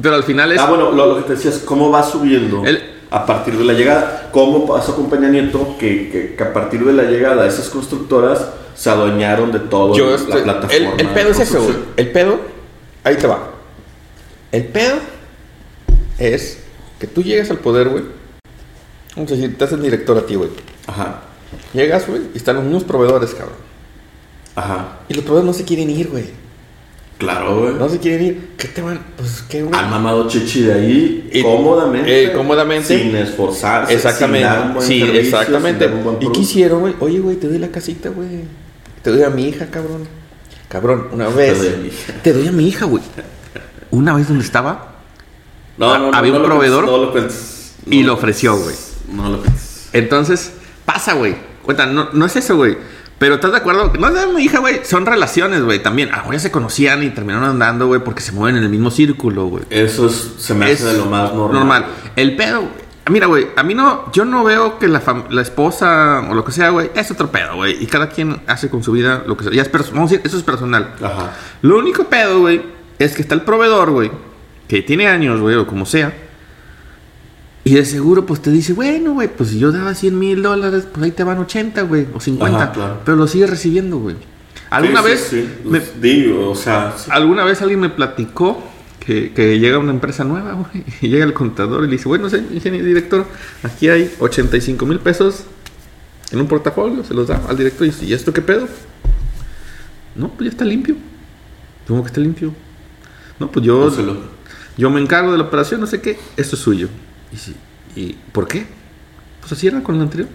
[0.00, 2.64] pero al final es, Ah, bueno, lo, lo que te decía es cómo va subiendo
[2.64, 2.80] El-
[3.10, 4.30] a partir de la llegada.
[4.32, 5.76] ¿Cómo pasó con Peña Nieto?
[5.78, 10.16] Que, que, que a partir de la llegada esas constructoras se adueñaron de todo yo
[10.16, 10.74] la plataforma.
[10.94, 12.40] el, el pedo es eso, el pedo,
[13.04, 13.50] ahí te va,
[14.50, 14.94] el pedo
[16.18, 16.58] es
[16.98, 18.04] que tú llegas al poder, güey,
[19.14, 20.48] vamos a decir, te hacen director a ti, güey,
[20.86, 21.20] Ajá,
[21.74, 23.56] llegas, güey, y están los mismos proveedores, cabrón,
[24.54, 25.00] ajá.
[25.08, 26.30] y los proveedores no se quieren ir, güey.
[27.22, 27.74] Claro, güey.
[27.74, 28.48] No se quieren ir.
[28.58, 29.00] ¿Qué te van?
[29.16, 29.78] Pues qué, güey.
[29.78, 32.24] Han mamado chichi de ahí Y- cómodamente.
[32.24, 32.98] eh, cómodamente.
[32.98, 33.94] Sin esforzarse.
[33.94, 34.48] Exactamente.
[34.48, 35.84] sin dar un buen sí, exactamente.
[35.84, 36.94] sin dar un buen ¿Y qué hicieron, güey?
[37.00, 38.28] Oye, güey, te doy la casita, güey.
[39.02, 40.06] Te doy a mi hija, cabrón.
[40.68, 41.58] Cabrón, una vez.
[41.58, 42.12] doy a mi hija.
[42.22, 43.02] Te doy a mi hija, güey.
[43.90, 44.94] Una vez donde estaba
[45.76, 46.16] No, no, no.
[46.16, 47.72] Había un lo proveedor cuentes, lo cuentes.
[47.90, 48.74] y No lo ofreció, güey.
[49.12, 49.88] No lo cuentes.
[49.92, 50.52] Entonces,
[50.84, 51.36] pasa, güey.
[51.62, 52.76] Cuenta, no, no es eso, güey.
[53.22, 53.92] Pero ¿estás de acuerdo?
[54.00, 54.80] No es mi hija, güey.
[54.82, 55.80] Son relaciones, güey.
[55.80, 56.10] También.
[56.12, 59.44] Ahora ya se conocían y terminaron andando, güey, porque se mueven en el mismo círculo,
[59.46, 59.62] güey.
[59.70, 61.86] Eso es, se me hace de lo más normal.
[62.16, 62.72] El pedo, güey.
[63.10, 66.44] Mira, güey, a mí no, yo no veo que la, fam- la esposa o lo
[66.44, 67.80] que sea, güey, es otro pedo, güey.
[67.80, 69.52] Y cada quien hace con su vida lo que sea.
[69.52, 70.92] Ya es vamos a decir, eso es personal.
[71.00, 71.32] Ajá.
[71.62, 72.60] Lo único pedo, güey,
[72.98, 74.10] es que está el proveedor, güey,
[74.66, 76.12] que tiene años, güey, o como sea.
[77.64, 80.86] Y de seguro, pues te dice, bueno, güey, pues si yo daba 100 mil dólares,
[80.92, 82.56] pues ahí te van 80, güey, o 50.
[82.56, 83.00] Ajá, claro.
[83.04, 84.16] Pero lo sigues recibiendo, güey.
[84.70, 85.20] ¿Alguna Sí, vez?
[85.30, 85.68] sí, sí.
[85.68, 86.94] me- Digo, o sea.
[87.10, 88.60] ¿Alguna vez alguien me platicó
[88.98, 90.84] que, que llega una empresa nueva, güey?
[91.02, 93.26] Y llega el contador y le dice, bueno, ingeniero director,
[93.62, 95.44] aquí hay 85 mil pesos
[96.32, 98.66] en un portafolio, se los da al director y dice, ¿y esto qué pedo?
[100.16, 100.96] No, pues ya está limpio.
[101.86, 102.52] ¿Cómo que está limpio?
[103.38, 104.16] No, pues yo, lo-
[104.76, 106.88] yo me encargo de la operación, no sé qué, esto es suyo.
[107.32, 107.54] Y, sí,
[107.96, 108.66] ¿y por qué?
[109.40, 110.28] Pues así era con el anterior.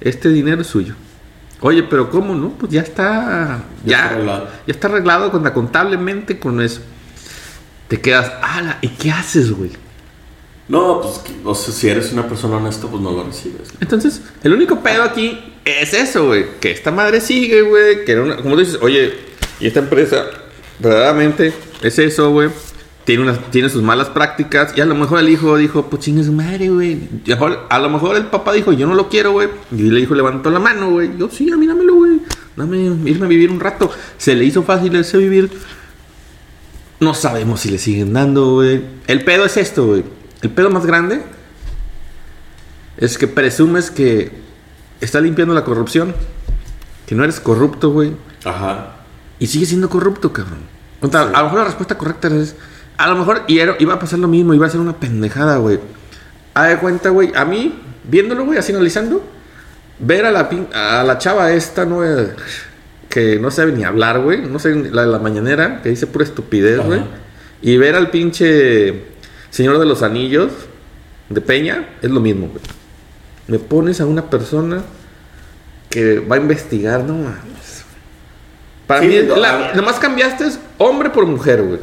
[0.00, 0.94] Este dinero es suyo.
[1.60, 2.50] Oye, pero ¿cómo no?
[2.50, 3.62] Pues ya está.
[3.84, 4.48] Ya Ya, está arreglado.
[4.66, 6.80] ya está arreglado la- contablemente con eso.
[7.88, 9.70] Te quedas, ala, ¿y qué haces, güey?
[10.68, 13.68] No, pues, que- o sea, si eres una persona honesta, pues no lo recibes.
[13.80, 16.46] Entonces, el único pedo aquí es eso, güey.
[16.60, 18.04] Que esta madre sigue, güey.
[18.04, 19.12] Que era una, como dices, oye,
[19.60, 20.24] y esta empresa,
[20.78, 22.48] verdaderamente, es eso, güey.
[23.04, 24.74] Tiene, unas, tiene sus malas prácticas.
[24.76, 27.08] Y a lo mejor el hijo dijo, pues chingue su madre, güey.
[27.68, 29.48] A lo mejor- el papá dijo, yo no lo quiero, güey.
[29.76, 31.16] Y el hijo levantó la mano, güey.
[31.18, 32.20] Yo, sí, a mí dámelo, güey.
[32.56, 33.90] Dame irme a vivir un rato.
[34.18, 35.50] Se le hizo fácil ese vivir.
[37.00, 38.82] No sabemos si le siguen dando, güey.
[39.08, 40.04] El pedo es esto, güey.
[40.42, 41.22] El pedo más grande
[42.96, 44.30] es que presumes que
[45.00, 46.14] está limpiando la corrupción,
[47.06, 48.12] que no eres corrupto, güey,
[48.44, 48.96] Ajá.
[49.38, 50.60] y sigues siendo corrupto, cabrón.
[51.00, 52.54] O sea, A lo mejor la respuesta correcta es,
[52.96, 55.56] a lo mejor y era- iba a pasar lo mismo, iba a ser una pendejada,
[55.58, 55.80] güey.
[56.54, 57.74] Haz de cuenta, güey, a mí,
[58.04, 59.24] viéndolo, güey, así analizando,
[59.98, 62.04] ver a la, pin- a la chava esta, ¿no?
[62.04, 62.34] Eh,
[63.08, 66.24] que no sabe ni hablar, güey, no sé, la de la mañanera, que dice pura
[66.24, 67.02] estupidez, güey,
[67.60, 69.04] y ver al pinche
[69.50, 70.50] señor de los anillos
[71.28, 72.60] de Peña, es lo mismo, güey.
[73.48, 74.82] Me pones a una persona
[75.90, 77.84] que va a investigar, no mames.
[78.86, 80.46] Para Sí, mí, no, la- a- nomás cambiaste
[80.78, 81.78] hombre por mujer, güey.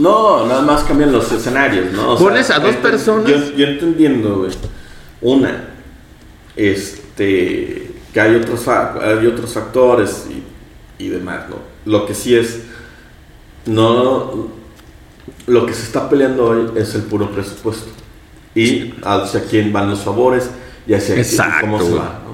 [0.00, 2.12] No, nada más cambian los escenarios, ¿no?
[2.14, 3.28] O Pones a dos personas.
[3.30, 4.50] Yo, yo entendiendo, güey.
[5.20, 5.68] Una,
[6.56, 11.56] este, que hay otros, hay otros factores y, y demás, ¿no?
[11.90, 12.60] Lo que sí es,
[13.66, 14.48] no,
[15.46, 17.90] lo que se está peleando hoy es el puro presupuesto.
[18.54, 20.50] Y hacia quién van los favores
[20.86, 21.26] y hacia quién-
[21.60, 21.98] cómo se güey.
[21.98, 22.30] va, ¿no?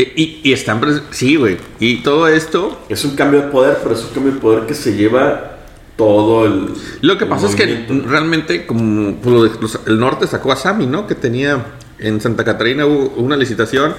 [0.00, 0.80] Y, y, están.
[1.10, 1.56] Sí, güey.
[1.80, 2.78] Y todo esto.
[2.88, 5.55] Es un cambio de poder, pero es un cambio de poder que se lleva
[5.96, 6.72] todo el.
[7.00, 10.86] Lo que el pasa es que realmente, como pues, los- el norte sacó a Sami,
[10.86, 11.06] ¿no?
[11.06, 11.64] Que tenía
[11.98, 13.94] en Santa Catarina hubo una licitación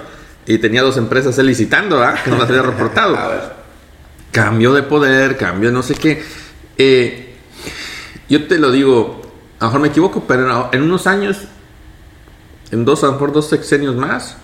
[0.45, 2.15] y tenía dos empresas licitando, ¿ah?
[2.23, 3.17] Que no las había reportado.
[3.17, 3.41] A ver.
[4.31, 6.21] Cambio de poder, cambio no sé qué.
[6.77, 7.35] Eh,
[8.29, 9.21] yo te lo digo,
[9.59, 11.37] a lo mejor me equivoco, pero en, unos años,
[12.71, 14.37] en dos, a lo mejor dos sexenios más,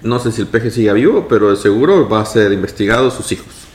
[0.00, 3.30] no sé si el peje sigue vivo, pero de seguro va a ser investigado sus
[3.32, 3.65] hijos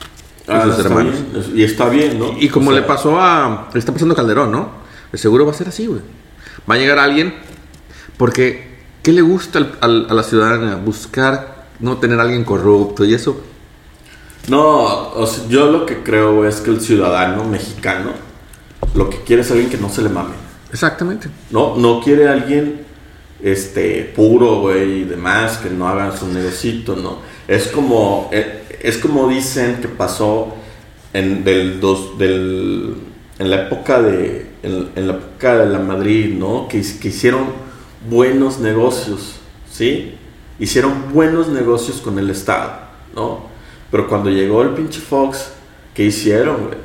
[0.48, 1.14] Ah, sus está hermanos.
[1.32, 2.34] bien, es- y está bien, ¿no?
[2.40, 3.70] Y como O sea, le pasó a.
[3.74, 4.70] Le está pasando a Calderón, ¿no?
[5.14, 6.02] Seguro va a ser así, güey.
[6.70, 7.36] Va a llegar alguien.
[8.18, 8.70] Porque
[9.04, 10.76] ¿Qué le gusta al- al- a la ciudadana?
[10.76, 13.42] Buscar no tener a alguien corrupto y eso.
[14.48, 18.12] No, o sea, yo lo que creo es que el ciudadano mexicano
[18.94, 20.36] lo que quiere es alguien que no se le mame.
[20.72, 21.30] Exactamente.
[21.50, 22.82] No, no quiere alguien
[23.42, 27.18] este puro, güey, y demás, que no haga su negocito, no.
[27.48, 30.54] Es como eh, es como dicen que pasó
[31.14, 32.96] en del dos del
[33.40, 36.68] en la época de en, la época de la Madrid, ¿no?
[36.68, 37.46] Que, hicieron
[38.10, 39.36] buenos negocios,
[39.72, 40.16] ¿sí?
[40.60, 42.74] Hicieron buenos negocios con el Estado,
[43.16, 43.48] ¿no?
[43.90, 45.50] Pero cuando llegó el pinche Fox,
[45.96, 46.78] ¿qué hicieron, güey?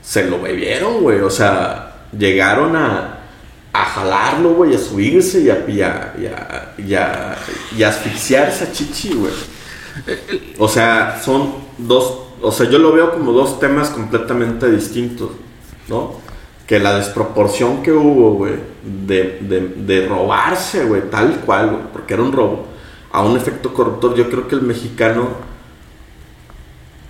[0.00, 1.20] Se lo bebieron, güey.
[1.20, 3.18] O sea, llegaron a,
[3.72, 7.36] a jalarlo, güey, a subirse y a, y a, y a- y a-
[7.76, 9.32] y a asfixiar esa chichi, güey.
[10.58, 15.30] O sea, son dos, o sea, yo lo veo como dos temas completamente distintos,
[15.88, 16.14] ¿no?
[16.66, 22.14] Que la desproporción que hubo, güey, de, de, de robarse, güey, tal cual, güey, porque
[22.14, 22.66] era un robo,
[23.12, 25.48] a un efecto corruptor, yo creo que el mexicano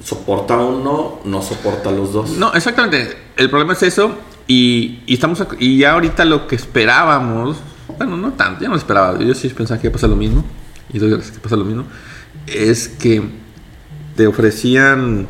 [0.02, 2.30] soporta uno, no soporta los dos.
[2.30, 3.16] No, exactamente.
[3.36, 4.12] El problema es eso.
[4.46, 7.58] Y, y estamos y ya ahorita lo que esperábamos,
[7.98, 9.18] bueno, no tanto, ya no lo esperaba.
[9.18, 10.44] Yo sí pensaba que iba a pasar lo mismo.
[10.90, 11.84] Y que pasa lo mismo.
[12.54, 13.22] Es que
[14.16, 15.26] te ofrecían.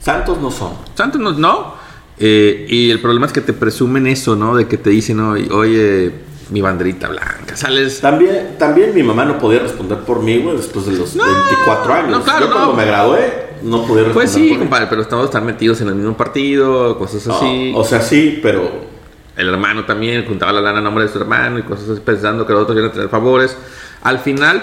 [0.00, 0.72] Santos no son.
[0.94, 1.74] Santos no, no.
[2.18, 4.54] Eh, y el problema es que te presumen eso, ¿no?
[4.56, 6.12] De que te dicen, oye,
[6.50, 7.56] mi banderita blanca.
[7.56, 8.00] Sales.
[8.00, 12.10] También, también mi mamá no podía responder por mí, güey, después de los 24 años.
[12.10, 12.76] no, claro, Yo cuando no.
[12.76, 14.58] me gradué, no podía responder Pues sí, por mí.
[14.58, 17.72] compadre, pero estamos tan metidos en el mismo partido, cosas No, así.
[17.74, 18.92] o sea, sí, pero
[19.36, 22.46] El hermano también juntaba la lana a nombre de su hermano y cosas así, pensando
[22.46, 23.56] que los otros iban a tener favores.
[24.02, 24.62] Al final,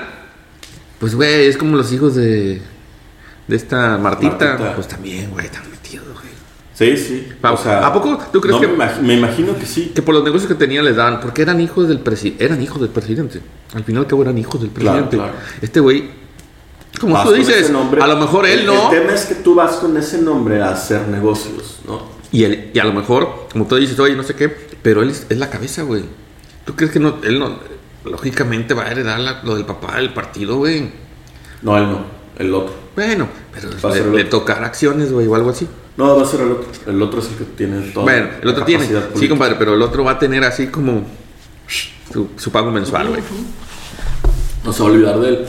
[1.01, 2.61] pues, güey, es como los hijos de,
[3.47, 4.29] de esta Martita.
[4.45, 4.75] Martita.
[4.75, 6.31] Pues también, güey, están metidos, güey.
[6.73, 7.27] sí, sí.
[7.41, 9.91] Pa- O sea, ¿a poco tú crees no que- Me, imag- me imagino que sí.
[9.93, 12.45] Que por los negocios que tenían les daban, porque eran hijos del presidente.
[12.45, 13.41] Eran hijos del presidente.
[13.73, 15.17] Al final, que eran hijos del Claro, presidente.
[15.17, 15.33] claro.
[15.61, 16.09] Este güey,
[16.99, 18.01] como Vas tú dices, nombre.
[18.01, 18.91] a lo mejor él El- no.
[18.91, 22.01] El tema es que tú vas con ese nombre a hacer negocios, ¿no?
[22.31, 24.47] Y, él- y a lo mejor, como tú dices, oye, no sé qué,
[24.81, 26.03] pero él es, es la cabeza, güey.
[26.65, 27.59] ¿Tú crees que no, él no,
[28.05, 30.89] lógicamente va a heredar la- lo del papá del partido, güey?
[31.61, 31.99] No, él no,
[32.37, 32.73] el otro.
[32.95, 34.39] Bueno, pero Va le, le otro.
[34.39, 35.67] tocará acciones, güey, o algo así.
[35.97, 36.65] No, va a ser el otro.
[36.87, 38.03] El otro es el que tiene todo.
[38.03, 38.87] bueno, el otro tiene.
[39.15, 41.03] Sí, compadre, pero el otro va a tener así como
[42.11, 43.21] su, su pago mensual, güey.
[44.63, 45.45] No se va a olvidar de él.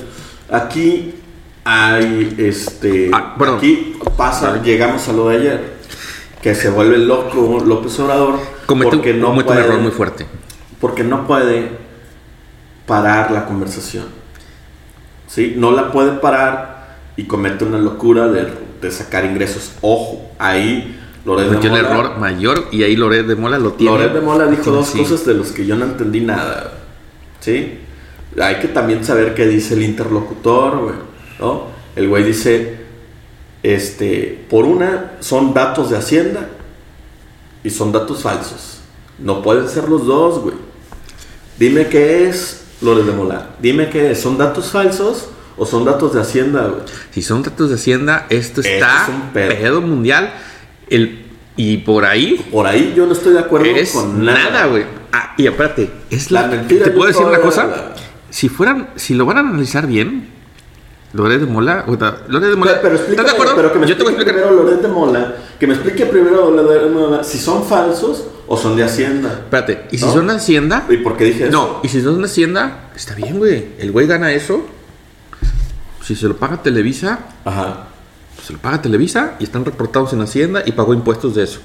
[0.51, 1.15] Aquí
[1.65, 3.11] hay este.
[3.13, 3.59] Ah, perdón.
[3.59, 5.73] Aquí pasa, llegamos a lo de ayer.
[6.43, 8.41] Que se vuelve loco López Obrador.
[8.67, 10.27] Comete, porque no comete puede, un error muy fuerte.
[10.81, 11.71] Porque no puede
[12.93, 14.05] parar la conversación.
[15.27, 15.55] ¿Sí?
[15.57, 19.73] No la puede parar y comete una locura de, de sacar ingresos.
[19.81, 23.73] Ojo, ahí Loret de Cometió el Mola- error mayor y ahí Loret de Mola lo
[23.73, 23.93] tiene.
[23.97, 26.73] Loret de Mola dijo dos cosas de los que yo no entendí nada.
[27.41, 27.79] ¿Sí?
[28.41, 30.95] Hay que también saber qué dice el interlocutor, güey.
[31.41, 31.67] ¿No?
[31.97, 32.77] El güey dice,
[33.63, 36.49] este, por una, son datos de Hacienda
[37.65, 38.81] y son datos falsos.
[39.19, 40.55] No pueden ser los dos, güey.
[41.59, 43.51] Dime qué es Loret de Mola.
[43.61, 44.21] Dime qué es.
[44.21, 46.83] ¿Son datos falsos o son datos de Hacienda, güey?
[47.11, 49.49] Si son datos de Hacienda, esto está es un pedo.
[49.51, 49.81] pedo.
[49.83, 50.33] mundial.
[50.91, 51.25] El,
[51.57, 54.85] y por ahí Por ahí yo no estoy de acuerdo es con nada, güey.
[55.13, 57.67] Ah, y aparte, es La la, mentira ¿Te puedo decir una cosa?
[57.67, 57.95] la-
[58.31, 60.29] Si fueran, si lo van a analizar bien,
[61.15, 63.53] Loret de Mola, o Loret de Mola, Pero, pero ¿estás de acuerdo?
[63.55, 64.41] pero que me Yo te voy a explicar.
[64.43, 68.57] primero Loret de Mola, que me explique primero Loret de Mola si son falsos o
[68.57, 69.31] son de Hacienda.
[69.45, 70.13] Espérate, y si ¿No?
[70.13, 71.53] son de Hacienda, ¿Y por qué dije eso?
[71.53, 73.69] no, y si son de Hacienda, está bien, güey.
[73.79, 74.65] El güey gana eso.
[76.03, 77.85] Si se lo paga Televisa, Ajá.
[78.35, 81.61] pues se lo paga Televisa y están reportados en Hacienda y pagó impuestos de eso.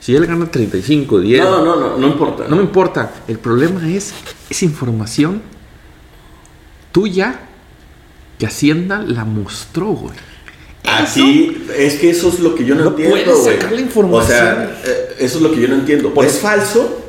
[0.00, 2.44] Si él gana 35, 10, No, no, no, no importa.
[2.48, 3.10] No me importa.
[3.26, 4.14] El problema es
[4.48, 5.42] esa información
[6.92, 7.40] tuya
[8.38, 10.14] que Hacienda la mostró, güey.
[10.86, 13.54] Aquí es que eso es lo que yo no, No entiendo, puedes güey.
[13.56, 14.22] sacar la información.
[14.22, 16.12] O sea, eh, eso es lo que yo no entiendo.
[16.12, 17.00] Por- es falso.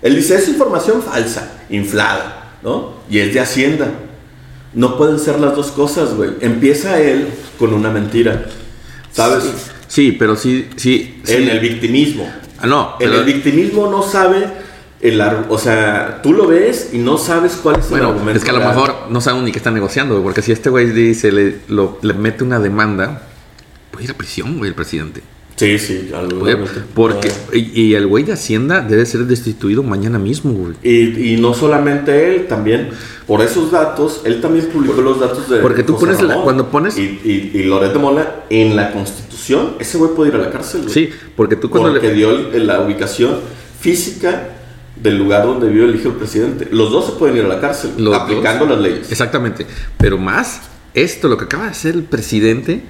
[0.00, 2.94] Él dice, es información falsa, inflada, ¿no?
[3.10, 3.90] Y es de Hacienda.
[4.72, 6.30] No pueden ser las dos cosas, güey.
[6.40, 7.26] Empieza él
[7.58, 8.46] con una mentira,
[9.12, 9.44] ¿sabes?
[9.88, 11.20] Sí, pero sí, sí.
[11.24, 11.32] sí.
[11.34, 12.32] En el victimismo.
[12.60, 14.46] Ah, no, En pero- el victimismo no sabe
[15.00, 18.38] el o sea, tú lo ves y no sabes cuál es el bueno, argumento.
[18.38, 20.68] es que a lo mejor no saben ni qué están negociando, güey, porque si este
[20.70, 23.22] güey dice, le, lo- le mete una demanda,
[23.90, 25.22] puede ir a prisión, güey, el presidente.
[25.56, 26.46] Sí, sí, algo.
[26.94, 30.72] porque, y, y el güey de Hacienda debe ser destituido mañana mismo, güey.
[30.82, 32.88] Y, y no solamente él, también
[33.26, 35.58] por esos datos, él también publicó los datos de.
[35.58, 36.44] Porque tú José pones la- Ramón.
[36.44, 40.36] cuando pones- Y, y, y Loret de Mola en la constitución, ese güey puede ir
[40.36, 40.94] a la cárcel, güey.
[40.94, 42.14] Sí, porque tú cuando Porque le...
[42.14, 43.36] dio el- la ubicación
[43.80, 44.48] física
[45.02, 46.68] del lugar donde vive el hijo del presidente.
[46.70, 48.74] Los dos se pueden ir a la cárcel, Los aplicando dos.
[48.78, 49.10] las leyes.
[49.10, 49.66] Exactamente.
[49.98, 50.62] Pero más,
[50.94, 52.82] esto, lo que acaba de hacer el presidente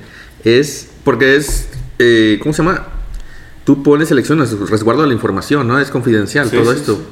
[0.45, 0.89] es.
[1.05, 1.69] Porque es.
[1.99, 2.87] eh, ¿Cómo se llama?
[3.65, 5.79] Tú pones elecciones, resguardo de la información, ¿no?
[5.79, 6.95] Es confidencial Sí, todo sí, esto.
[6.97, 7.03] sí.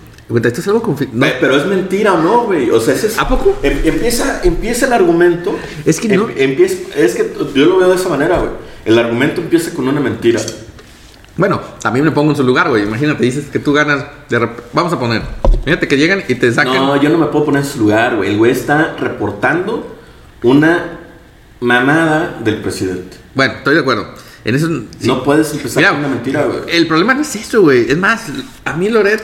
[0.45, 1.31] Esto es algo confidencial.
[1.33, 2.71] Pe- Pero es mentira o no, güey.
[2.71, 3.19] O sea, ese es.
[3.19, 3.59] ¿A poco?
[3.63, 5.57] Em- empieza, empieza el argumento.
[5.87, 8.51] Es que no- em- empieza, es que yo lo veo de esa manera, güey.
[8.85, 10.41] El argumento empieza con una mentira.
[11.38, 12.83] Bueno, también me pongo en su lugar, güey.
[12.83, 14.05] Imagínate, dices que tú ganas.
[14.29, 15.22] De rep- Vamos a poner.
[15.64, 16.74] Fíjate que llegan y te sacan.
[16.74, 18.31] No, yo no me puedo poner en su lugar, güey.
[18.33, 19.96] El güey está reportando
[20.42, 20.98] una
[21.61, 23.16] mamada del presidente.
[23.35, 24.07] Bueno, estoy de acuerdo.
[24.44, 24.68] En eso.
[24.98, 25.07] sí.
[25.07, 26.59] No puedes empezar Mira, con una mentira, güey.
[26.68, 27.90] El problema no es eso, güey.
[27.90, 28.27] Es más,
[28.64, 29.22] a mí Loret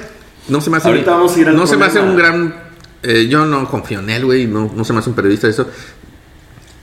[0.49, 0.89] no se me hace.
[0.89, 2.13] Ahorita vamos a ir al No se me hace problema.
[2.13, 2.19] un
[2.51, 2.55] gran.
[3.03, 4.47] eh, yo no confío en él, güey.
[4.47, 5.69] No, no se me hace un periodista de eso.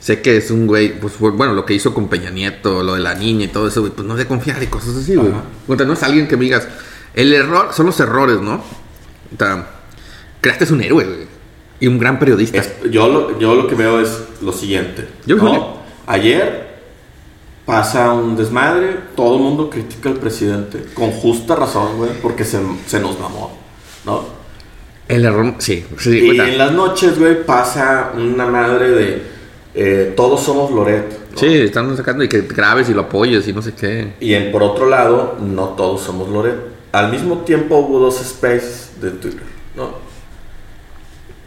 [0.02, 2.94] Sé que es un güey, pues fue- bueno, lo que hizo con Peña Nieto, lo
[2.94, 5.30] de la niña y todo eso, güey, pues no de confiar y cosas así, güey.
[5.30, 5.42] Ajá.
[5.66, 6.66] Cuenta, no es alguien que me digas,
[7.14, 8.54] el error son los errores, ¿no?
[8.54, 9.64] O sea,
[10.40, 11.26] creaste es un héroe, güey.
[11.78, 12.58] Y un gran periodista.
[12.58, 14.10] Es- yo, lo, yo lo que veo es
[14.40, 15.06] lo siguiente.
[15.24, 15.76] Yo, ¿no?
[16.08, 16.72] Ayer
[17.64, 22.58] pasa un desmadre, todo el mundo critica al presidente, con justa razón, güey, porque se,
[22.88, 23.56] se nos mamó,
[24.04, 24.24] ¿no?
[25.08, 26.48] El error, sí, sí, y cuenta.
[26.48, 29.31] en las noches, güey, pasa una madre de
[29.74, 31.30] eh, todos somos Loret.
[31.32, 31.38] ¿no?
[31.38, 34.14] Sí, están sacando y que grabes y lo apoyes y no sé qué.
[34.20, 36.56] Y en, por otro lado, no todos somos Loret.
[36.92, 39.42] Al mismo tiempo hubo dos spaces de Twitter,
[39.76, 39.90] ¿no?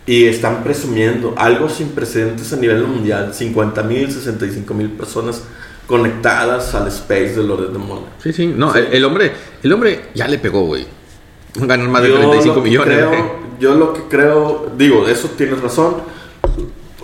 [0.08, 3.34] Y están presumiendo algo sin precedentes a nivel mundial.
[3.34, 5.44] 50 mil, 65 mil personas
[5.88, 8.02] conectadas al space de Loret de Mola.
[8.22, 8.80] Sí, sí, no, Sí.
[8.80, 9.32] El, el hombre,
[9.64, 10.86] el hombre ya le pegó, güey.
[11.56, 12.98] Ganar más de Yo 35 lo que millones.
[12.98, 15.96] creo- yo lo que creo, digo, eso tienes razón.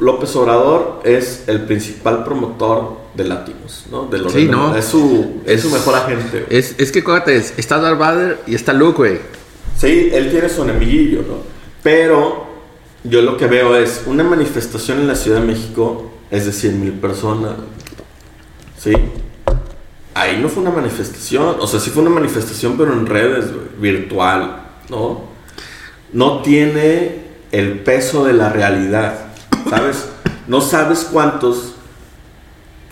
[0.02, 4.06] López Obrador es el principal promotor de latinos, ¿no?
[4.08, 4.76] De Sí, no.
[4.76, 6.46] Es su, es, su Es- mejor agente.
[6.50, 9.20] Es, es que es- está Darth Vader y está Luke, güey.
[9.78, 11.36] Sí, él tiene su enemiguillo, ¿no?
[11.84, 12.48] Pero
[13.04, 16.82] yo lo que veo es una manifestación en la Ciudad de México es de 100
[16.82, 17.54] mil personas.
[18.80, 18.94] ¿Sí?
[20.16, 23.94] Ahí no fue una manifestación, o sea, sí fue una manifestación, pero en redes, güey,
[23.94, 25.22] virtual, ¿no?
[26.12, 29.28] No tiene el peso de la realidad,
[29.72, 30.06] ¿sabes?
[30.48, 31.74] No sabes cuántos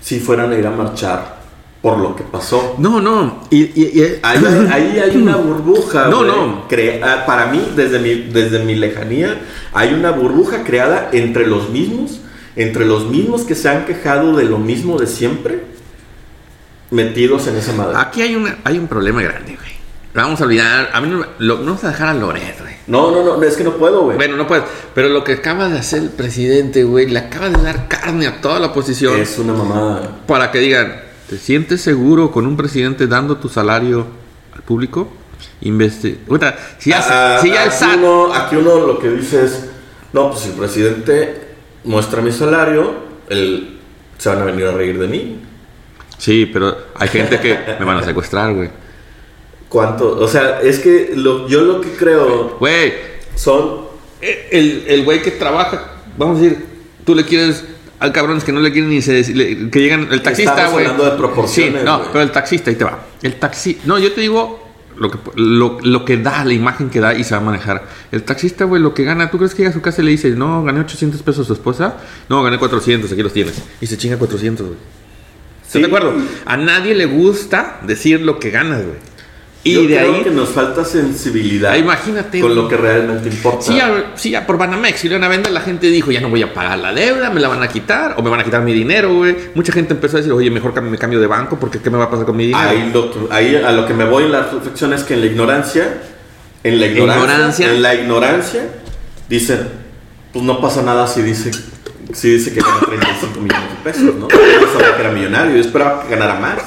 [0.02, 1.38] si fueran a ir a marchar
[1.82, 2.76] por lo que pasó.
[2.78, 3.42] No, no.
[3.50, 6.08] Y, y- y- Ahí, ahí hay una burbuja.
[6.08, 6.68] No, no.
[6.68, 9.40] Crea- para mí, desde mi, desde mi lejanía,
[9.74, 12.20] hay una burbuja creada entre los mismos,
[12.56, 15.64] entre los mismos que se han quejado de lo mismo de siempre,
[16.92, 17.96] metidos en esa madre.
[17.98, 19.70] aquí hay, una, hay un problema grande, güey.
[20.14, 20.90] Vamos a olvidar.
[20.94, 22.69] A mí no, lo- no vamos a dejar a Loret, güey.
[22.90, 24.18] No, no, no, es que no puedo, güey.
[24.18, 24.66] Bueno, no puedes.
[24.96, 28.42] Pero lo que acaba de hacer el presidente, güey, le acaba de dar carne a
[28.42, 30.22] toda la oposición es una mamada.
[30.26, 31.00] para que digan,
[31.30, 34.08] ¿te sientes seguro con un presidente dando tu salario
[34.56, 35.08] al público?
[35.62, 36.18] Investe.
[36.28, 37.98] Puta, si ya, Ah, si ya el aquí, SAT.
[37.98, 39.66] uno, aquí uno lo que dice es,
[40.12, 41.42] no, pues si el presidente
[41.84, 42.94] muestra mi salario,
[43.30, 43.78] él,
[44.18, 45.40] se van a venir a reír de mí.
[46.18, 48.70] Sí, pero hay gente que me van a secuestrar, güey.
[49.70, 50.18] ¿Cuánto?
[50.20, 52.94] O sea, es que lo- yo lo que creo Güey,
[53.36, 53.82] son
[54.22, 56.66] el el güey que trabaja, vamos a decir,
[57.06, 57.64] tú le quieres.
[58.02, 60.86] Hay cabrones que no le quieren ni se le- que llegan el taxista, güey.
[60.86, 62.10] hablando de proporciones, Sí, no, güey.
[62.14, 63.06] pero el taxista ahí te va.
[63.22, 67.00] El taxi, no, yo te digo lo que lo, lo que da, la imagen que
[67.02, 67.86] da y se va a manejar.
[68.12, 70.12] El taxista, güey, lo que gana, ¿tú crees que llega a su casa y le
[70.12, 71.98] dice, "No, gané 800 pesos a su esposa"?
[72.30, 73.62] No, gané 400, aquí los tienes.
[73.82, 74.78] Y se chinga 400, güey.
[75.62, 75.80] ¿Estás Sí.
[75.82, 76.14] de acuerdo?
[76.46, 78.98] A nadie le gusta decir lo que ganas, güey.
[79.62, 83.28] Y Yo de creo ahí que nos falta sensibilidad Ah, imagínate, con lo que realmente
[83.28, 83.62] importa.
[83.66, 86.22] Sí ya, sí, ya por Banamex, si le van a vender, la gente dijo, ya
[86.22, 88.44] no voy a pagar la deuda, me la van a quitar, o me van a
[88.46, 89.36] quitar mi dinero, güey.
[89.56, 92.06] Mucha gente empezó a decir, oye, mejor me cambio de banco, porque ¿qué me va
[92.06, 92.70] a pasar con mi dinero?
[92.70, 95.26] ahí, que- ahí a lo que me voy en la reflexión es que en la
[95.26, 95.98] ignorancia,
[96.64, 97.74] en la ignorancia, Ignorancia.
[97.74, 98.62] en la ignorancia,
[99.28, 99.68] dicen,
[100.32, 101.52] pues no pasa nada si dice,
[102.14, 104.30] si dice que gana 35 millones de pesos, ¿no?
[104.30, 106.60] Yo sabía que era millonario, yo esperaba que ganara más.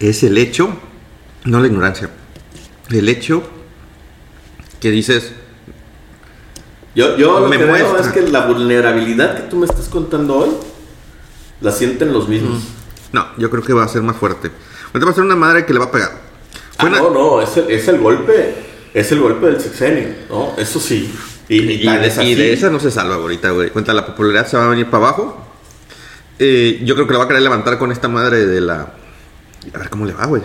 [0.00, 0.70] Es el hecho,
[1.44, 2.10] no la ignorancia,
[2.90, 3.42] el hecho
[4.80, 5.32] que dices,
[6.94, 8.00] Yo, yo lo Me que veo muestra.
[8.00, 10.50] es que la vulnerabilidad que tú me estás contando hoy,
[11.60, 12.62] la sienten los mismos.
[13.12, 14.50] no, yo creo que va a ser más fuerte.
[14.86, 16.10] Ahorita va a ser una madre que le va a pegar.
[16.78, 18.54] Ah, no, no, es el, es el golpe,
[18.94, 20.54] es el golpe del sexenio, ¿no?
[20.56, 21.14] Eso sí.
[21.48, 23.70] Y, Y, de esa no se salva ahorita, güey.
[23.70, 25.46] Cuenta, la popularidad se va a venir para abajo.
[26.38, 28.94] Eh, yo creo que la va a querer levantar con esta madre de la...
[29.74, 30.42] A ver cómo le va, güey.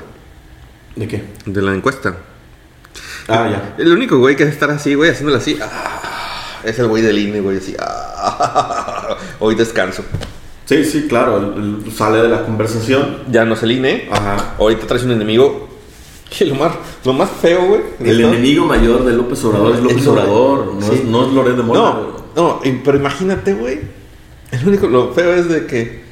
[0.96, 1.24] ¿De qué?
[1.46, 2.16] De la encuesta.
[3.28, 3.76] Ah, ya.
[3.78, 5.58] El único güey que a estar así, güey, haciéndolo así.
[5.62, 7.76] ah, es el güey del INE, güey, así.
[7.80, 10.04] ah, hoy descanso.
[10.66, 13.20] Sí, sí, claro, el- el- sale de la conversación.
[13.30, 14.08] Ya no es el INE.
[14.12, 14.56] Ajá.
[14.58, 15.70] Ahorita traes un enemigo
[16.30, 16.72] Que lo más,
[17.04, 17.82] lo más feo, güey.
[18.00, 20.08] El todo- enemigo mayor de López Obrador es López Es.
[20.08, 20.94] Obrador, no, Sí.
[20.96, 21.80] es, no es Loret de Mola.
[21.80, 21.94] No,
[22.62, 22.74] güey.
[22.74, 23.80] no, pero imagínate, güey.
[24.52, 26.05] El único, lo feo es de que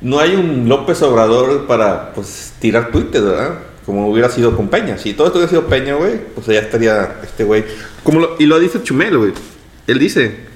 [0.00, 3.54] no hay un López Obrador para, pues, tirar Twitter, ¿verdad?
[3.86, 4.98] Como hubiera sido con Peña.
[4.98, 7.64] Si todo esto hubiera sido Peña, güey, pues ya estaría este güey.
[8.02, 9.32] Como lo- y lo dice Chumel, güey.
[9.86, 10.48] Él dice,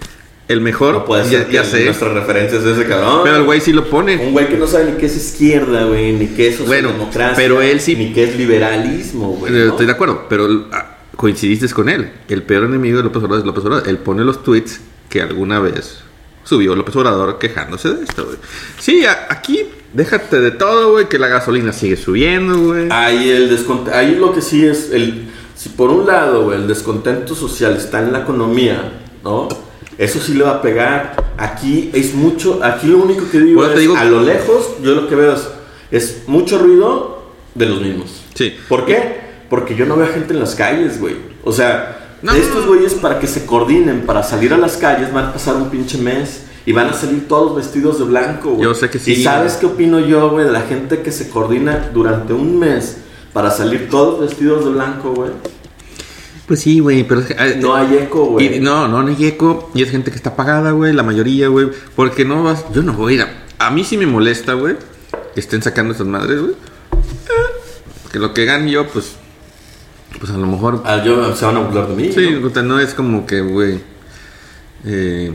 [0.46, 1.84] el mejor, No puede ya, ser ya que sé.
[1.86, 3.20] nuestra referencia es ese cabrón.
[3.24, 4.16] Pero el güey sí lo pone.
[4.18, 7.34] Un güey que no sabe ni qué es izquierda, güey, ni qué es Bueno, socialdemocracia.
[7.36, 9.52] pero él sí- Ni qué es liberalismo, güey.
[9.52, 9.70] Eh, ¿no?
[9.72, 12.10] Estoy de acuerdo, pero ah, coincidiste con él.
[12.28, 13.88] El peor enemigo de López Obrador es López Obrador.
[13.88, 16.00] Él pone los tweets que alguna vez
[16.44, 18.36] subió López Obrador quejándose de esto, güey.
[18.78, 22.88] Sí, a- aquí déjate de todo, güey, que la gasolina sigue subiendo, güey.
[22.90, 26.66] Ahí, el descont- ahí lo que sí es, el, si por un lado güey, el
[26.68, 29.48] descontento social está en la economía, ¿no?
[29.96, 31.16] Eso sí le va a pegar.
[31.38, 34.94] Aquí es mucho, aquí lo único que digo Bueno, es, digo- a lo lejos, yo
[34.94, 35.48] lo que veo es,
[35.92, 38.22] es mucho ruido de los mismos.
[38.34, 38.54] Sí.
[38.68, 39.20] ¿Por qué?
[39.48, 41.14] Porque yo no veo gente en las calles, güey.
[41.44, 42.32] O sea, No.
[42.32, 45.68] estos güeyes para que se coordinen, para salir a las calles, van a pasar un
[45.70, 48.62] pinche mes y van a salir todos vestidos de blanco, güey.
[48.62, 49.12] Yo sé que sí.
[49.12, 52.96] ¿Y sabes qué opino yo, güey, de la gente que se coordina durante un mes
[53.34, 55.30] para salir todos vestidos de blanco, güey?
[56.46, 58.58] Pues sí, güey, pero es que, ah, No hay eco, güey.
[58.60, 59.70] no, no, no hay eco.
[59.74, 61.68] Y es gente que está pagada, güey, la mayoría, güey.
[61.94, 62.64] Porque no vas.
[62.72, 63.66] Yo no voy a ir a.
[63.66, 64.76] A mí sí me molesta, güey,
[65.34, 66.52] que estén sacando esas madres, güey.
[66.52, 69.16] Eh, Que lo que gane yo, pues.
[70.18, 72.12] Pues a lo mejor Ah, yo, se van a burlar de mí.
[72.12, 72.46] Sí, ¿no?
[72.46, 73.80] o sea, no es como que, güey.
[74.84, 75.32] Eh,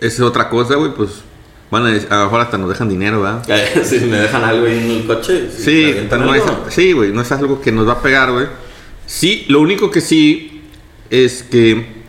[0.00, 1.22] es otra cosa, güey, pues.
[1.70, 3.44] Van a, a lo mejor hasta nos dejan dinero, ¿verdad?
[3.84, 5.48] si me dejan algo en el coche.
[5.52, 8.46] si Sí, no es, sí, güey, no es algo que nos va a pegar, güey.
[9.06, 10.62] Sí, lo único que sí
[11.10, 12.00] es que.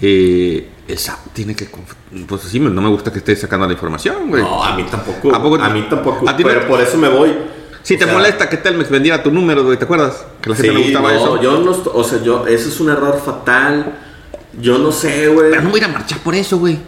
[0.00, 1.66] Eh, esa tiene que.
[2.28, 4.42] Pues sí, no me gusta que estés sacando la información, güey.
[4.42, 5.34] No, a mí tampoco.
[5.34, 6.28] ¿A poco- a mí tampoco.
[6.28, 7.32] a pero por eso me voy.
[7.86, 10.24] Si te sea, molesta que Telmex vendiera tu número, güey, ¿te acuerdas?
[10.42, 11.42] Que la gente sí, le gustaba no, eso.
[11.42, 13.96] Yo no, o sea, yo, ese es un error fatal.
[14.60, 15.50] Yo no sé, güey.
[15.50, 16.78] Pero no voy a ir a marchar por eso, güey.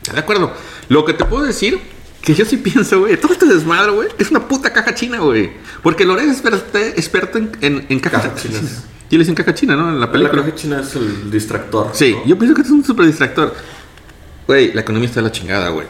[0.00, 0.52] ¿Estás de acuerdo?
[0.88, 1.78] Lo que te puedo decir,
[2.22, 5.52] que yo sí pienso, güey, todo este desmadre, güey, es una puta caja china, güey.
[5.80, 8.60] Porque Lorenzo es experto, en, en, en cajas Cajas chinas.
[8.60, 8.84] chinas.
[9.10, 9.90] Y le dicen caja china, ¿no?
[9.90, 10.42] En la La película.
[10.42, 11.90] caja china es el distractor.
[11.92, 12.26] Sí, ¿no?
[12.26, 13.54] yo pienso que es un super distractor.
[14.48, 15.86] Güey, la economía está de la chingada, güey.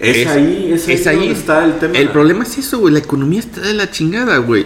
[0.00, 1.16] Es, ahí, es ahí, es ahí.
[1.16, 1.98] donde está el tema.
[1.98, 2.92] El problema es eso, güey.
[2.94, 4.64] La economía está de la chingada, güey.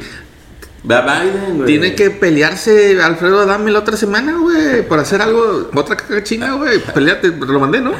[0.84, 1.66] Biden, güey.
[1.66, 5.70] Tiene que pelearse Alfredo Adame la otra semana, güey, por hacer algo.
[5.74, 6.78] Otra caja china, güey.
[6.78, 7.92] Peleate, lo mandé, ¿no?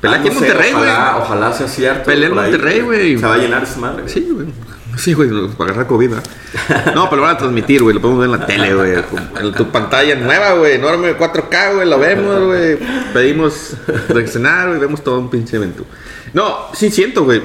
[0.00, 0.84] Pelea Ah, aquí no en Monterrey, güey.
[0.84, 2.04] ojalá, ojalá sea cierto.
[2.04, 3.18] Pelea en ahí, Monterrey, güey.
[3.18, 4.02] Se va a llenar esa madre.
[4.02, 4.12] güey.
[4.14, 4.46] Sí, güey.
[4.96, 6.24] Sí, güey, para agarrar COVID, ¿verdad?
[6.94, 7.94] No, pero lo van a transmitir, güey.
[7.94, 8.94] Lo podemos ver en la tele, güey.
[9.40, 10.74] En tu pantalla nueva, güey.
[10.74, 11.88] Enorme 4K, güey.
[11.88, 12.78] Lo vemos, güey.
[13.12, 13.74] Pedimos
[14.12, 14.80] de cenar, güey.
[14.80, 15.84] Vemos todo un pinche evento.
[16.32, 17.42] No, sí siento, güey.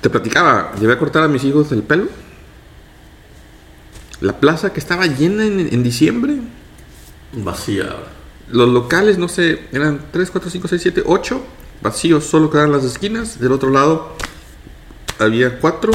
[0.00, 0.72] Te platicaba.
[0.80, 2.08] Llevé a cortar a mis hijos el pelo.
[4.20, 6.38] La plaza que estaba llena en, en diciembre.
[7.32, 7.96] Vacía.
[8.50, 11.42] Los locales, no sé, eran 3, 4, 5, 6, 7, 8
[11.82, 13.40] vacíos, solo quedaban las esquinas.
[13.40, 14.14] Del otro lado
[15.18, 15.92] había 4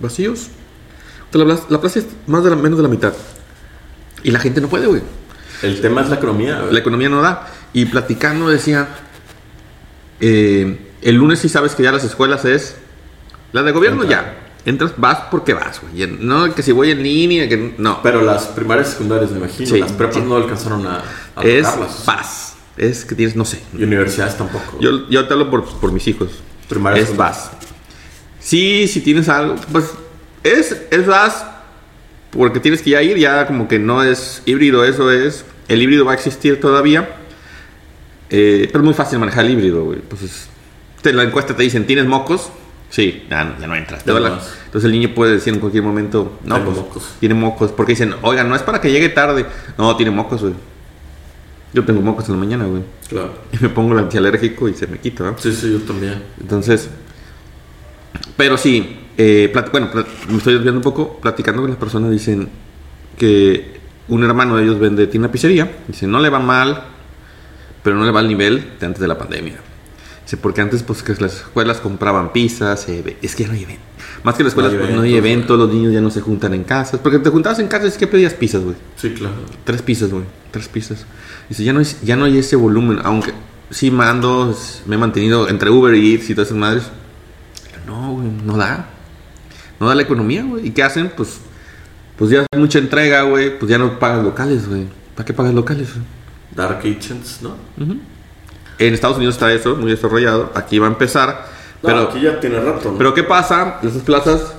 [0.00, 0.48] vacíos.
[1.32, 3.14] La plaza, la plaza es más de la, menos de la mitad.
[4.22, 5.02] Y la gente no puede, güey.
[5.62, 6.72] El tema es la economía, güey.
[6.72, 7.48] La economía no da.
[7.72, 8.88] Y platicando decía,
[10.20, 12.76] eh, el lunes sí sabes que ya las escuelas es...
[13.52, 14.38] La de gobierno ya.
[14.64, 16.06] Entras, vas porque vas, güey.
[16.18, 18.00] No que si voy en línea, que no.
[18.02, 19.68] Pero las primarias y secundarias, me imagino.
[19.68, 20.22] Sí, las prepas sí.
[20.22, 21.02] no alcanzaron a,
[21.36, 22.06] a es tocarlas.
[22.06, 22.54] vas.
[22.78, 23.60] Es que tienes, no sé.
[23.76, 24.78] Y universidades tampoco.
[24.80, 26.30] Yo, yo te hablo por, por mis hijos.
[26.68, 27.50] Primarias, es vas.
[28.40, 29.90] Sí, si tienes algo, pues
[30.42, 31.44] es, es vas
[32.30, 35.44] porque tienes que ya ir, ya como que no es híbrido, eso es.
[35.68, 37.16] El híbrido va a existir todavía.
[38.30, 39.98] eh, pero es muy fácil manejar el híbrido, güey.
[40.00, 40.48] Pues es-
[41.02, 42.50] te- la encuesta te dicen, ¿tienes mocos?
[42.90, 44.04] Sí, ya no, ya no entras.
[44.04, 47.14] Te la- entonces el niño puede decir en cualquier momento, no, pues, mocos.
[47.20, 47.72] tiene mocos.
[47.72, 49.46] Porque dicen, oiga, no es para que llegue tarde.
[49.78, 50.54] No, tiene mocos, güey.
[51.74, 52.82] Yo tengo mocos en la mañana, güey.
[53.08, 53.34] Claro.
[53.50, 55.38] Y me pongo el antialérgico y se me quita, ¿no?
[55.38, 56.22] Sí, sí, yo también.
[56.40, 56.90] Entonces,
[58.36, 62.10] pero sí, eh, plat- bueno, plat- me estoy desviando un poco, platicando con las personas,
[62.10, 62.48] dicen
[63.16, 66.82] que un hermano de ellos vende, tiene una pizzería, dice, no le va mal,
[67.82, 69.56] pero no le va al nivel de antes de la pandemia.
[70.24, 73.64] Dice, porque antes pues que las escuelas compraban pizzas, eh, es que ya no hay
[73.64, 73.86] eventos.
[74.22, 76.20] Más que las escuelas No hay pues, no hay eventos, los niños ya no se
[76.20, 78.76] juntan en casas, porque te juntabas en casas, ¿qué pedías pizzas, güey?
[78.96, 79.34] Sí, claro.
[79.64, 80.24] Tres pisos, güey.
[80.52, 81.06] Tres pisos.
[81.48, 83.00] Dice, ya no, es, ya no hay ese volumen.
[83.02, 83.32] Aunque
[83.70, 84.56] sí mando,
[84.86, 86.84] me he mantenido entre Uber Eats y todas esas madres.
[87.70, 88.90] Pero no, güey, no da.
[89.80, 90.68] No da la economía, güey.
[90.68, 91.10] ¿Y qué hacen?
[91.16, 91.40] Pues,
[92.16, 93.58] pues ya hay mucha entrega, güey.
[93.58, 94.86] Pues ya no pagas locales, güey.
[95.16, 96.06] ¿Para qué pagas locales, güey?
[96.54, 97.56] Dark Kitchens, ¿no?
[98.78, 100.50] En Estados Unidos está eso, muy desarrollado.
[100.54, 101.46] Aquí va a empezar.
[101.82, 102.98] No, Pero, aquí ya tiene rato, ¿no?
[102.98, 103.78] pero ¿qué pasa?
[103.82, 104.54] Esas plazas,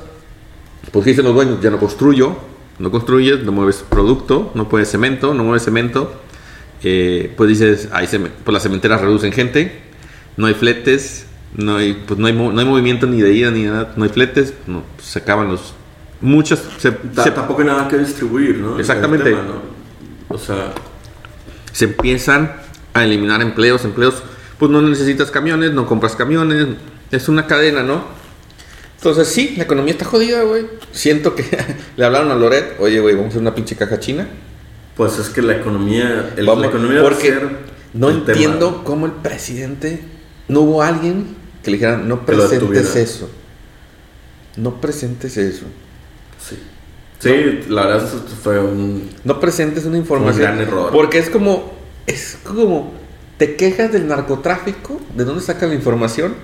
[0.91, 1.59] pues ¿qué dicen los dueños?
[1.61, 2.35] Ya no construyo.
[2.79, 6.11] no construyes, no mueves producto, no puedes cemento, no mueves cemento.
[6.83, 9.81] Eh, pues dices, hay cem- pues las cementeras reducen gente,
[10.35, 13.63] no hay fletes, no hay, pues no hay, no hay movimiento ni de ida ni
[13.63, 15.73] nada, no hay fletes, no, pues se acaban los...
[16.19, 16.59] Muchos...
[16.77, 18.77] Se, se- Tampoco hay nada que distribuir, ¿no?
[18.79, 19.29] Exactamente.
[19.29, 20.35] Tema, ¿no?
[20.35, 20.73] O sea,
[21.71, 22.51] se empiezan
[22.93, 24.23] a eliminar empleos, empleos,
[24.59, 26.67] pues no necesitas camiones, no compras camiones,
[27.11, 28.03] es una cadena, ¿no?
[28.97, 30.65] Entonces sí, la economía está jodida, güey.
[30.91, 31.43] Siento que
[31.97, 34.27] le hablaron a Loret, oye, güey, vamos a hacer una pinche caja china.
[34.95, 36.33] pues es que la economía.
[36.37, 37.49] el- Vamos, la economía va a porque ser
[37.93, 38.31] no tema.
[38.31, 40.01] entiendo cómo el presidente,
[40.47, 43.29] no hubo alguien que le dijera, no presentes eso.
[44.55, 45.65] No presentes eso.
[46.39, 46.57] Sí.
[47.19, 48.09] Sí, la verdad,
[48.43, 49.09] fue un.
[49.23, 50.41] No presentes una información.
[50.43, 50.91] gran error.
[50.91, 51.73] Porque es como,
[52.07, 52.93] es como,
[53.37, 56.35] te quejas del narcotráfico, ¿de dónde sacan la información?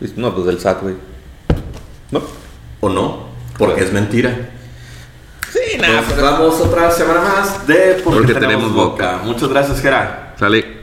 [0.00, 0.94] Dices, No, pues del SAT, güey.
[2.10, 2.22] ¿No?
[2.80, 3.28] ¿O no?
[3.58, 4.50] Porque es mentira.
[5.52, 9.20] Sí, Pues vamos otra semana más de Porque, Porque tenemos tenemos boca.
[9.24, 10.34] Muchas gracias, Gera.
[10.38, 10.81] Sale.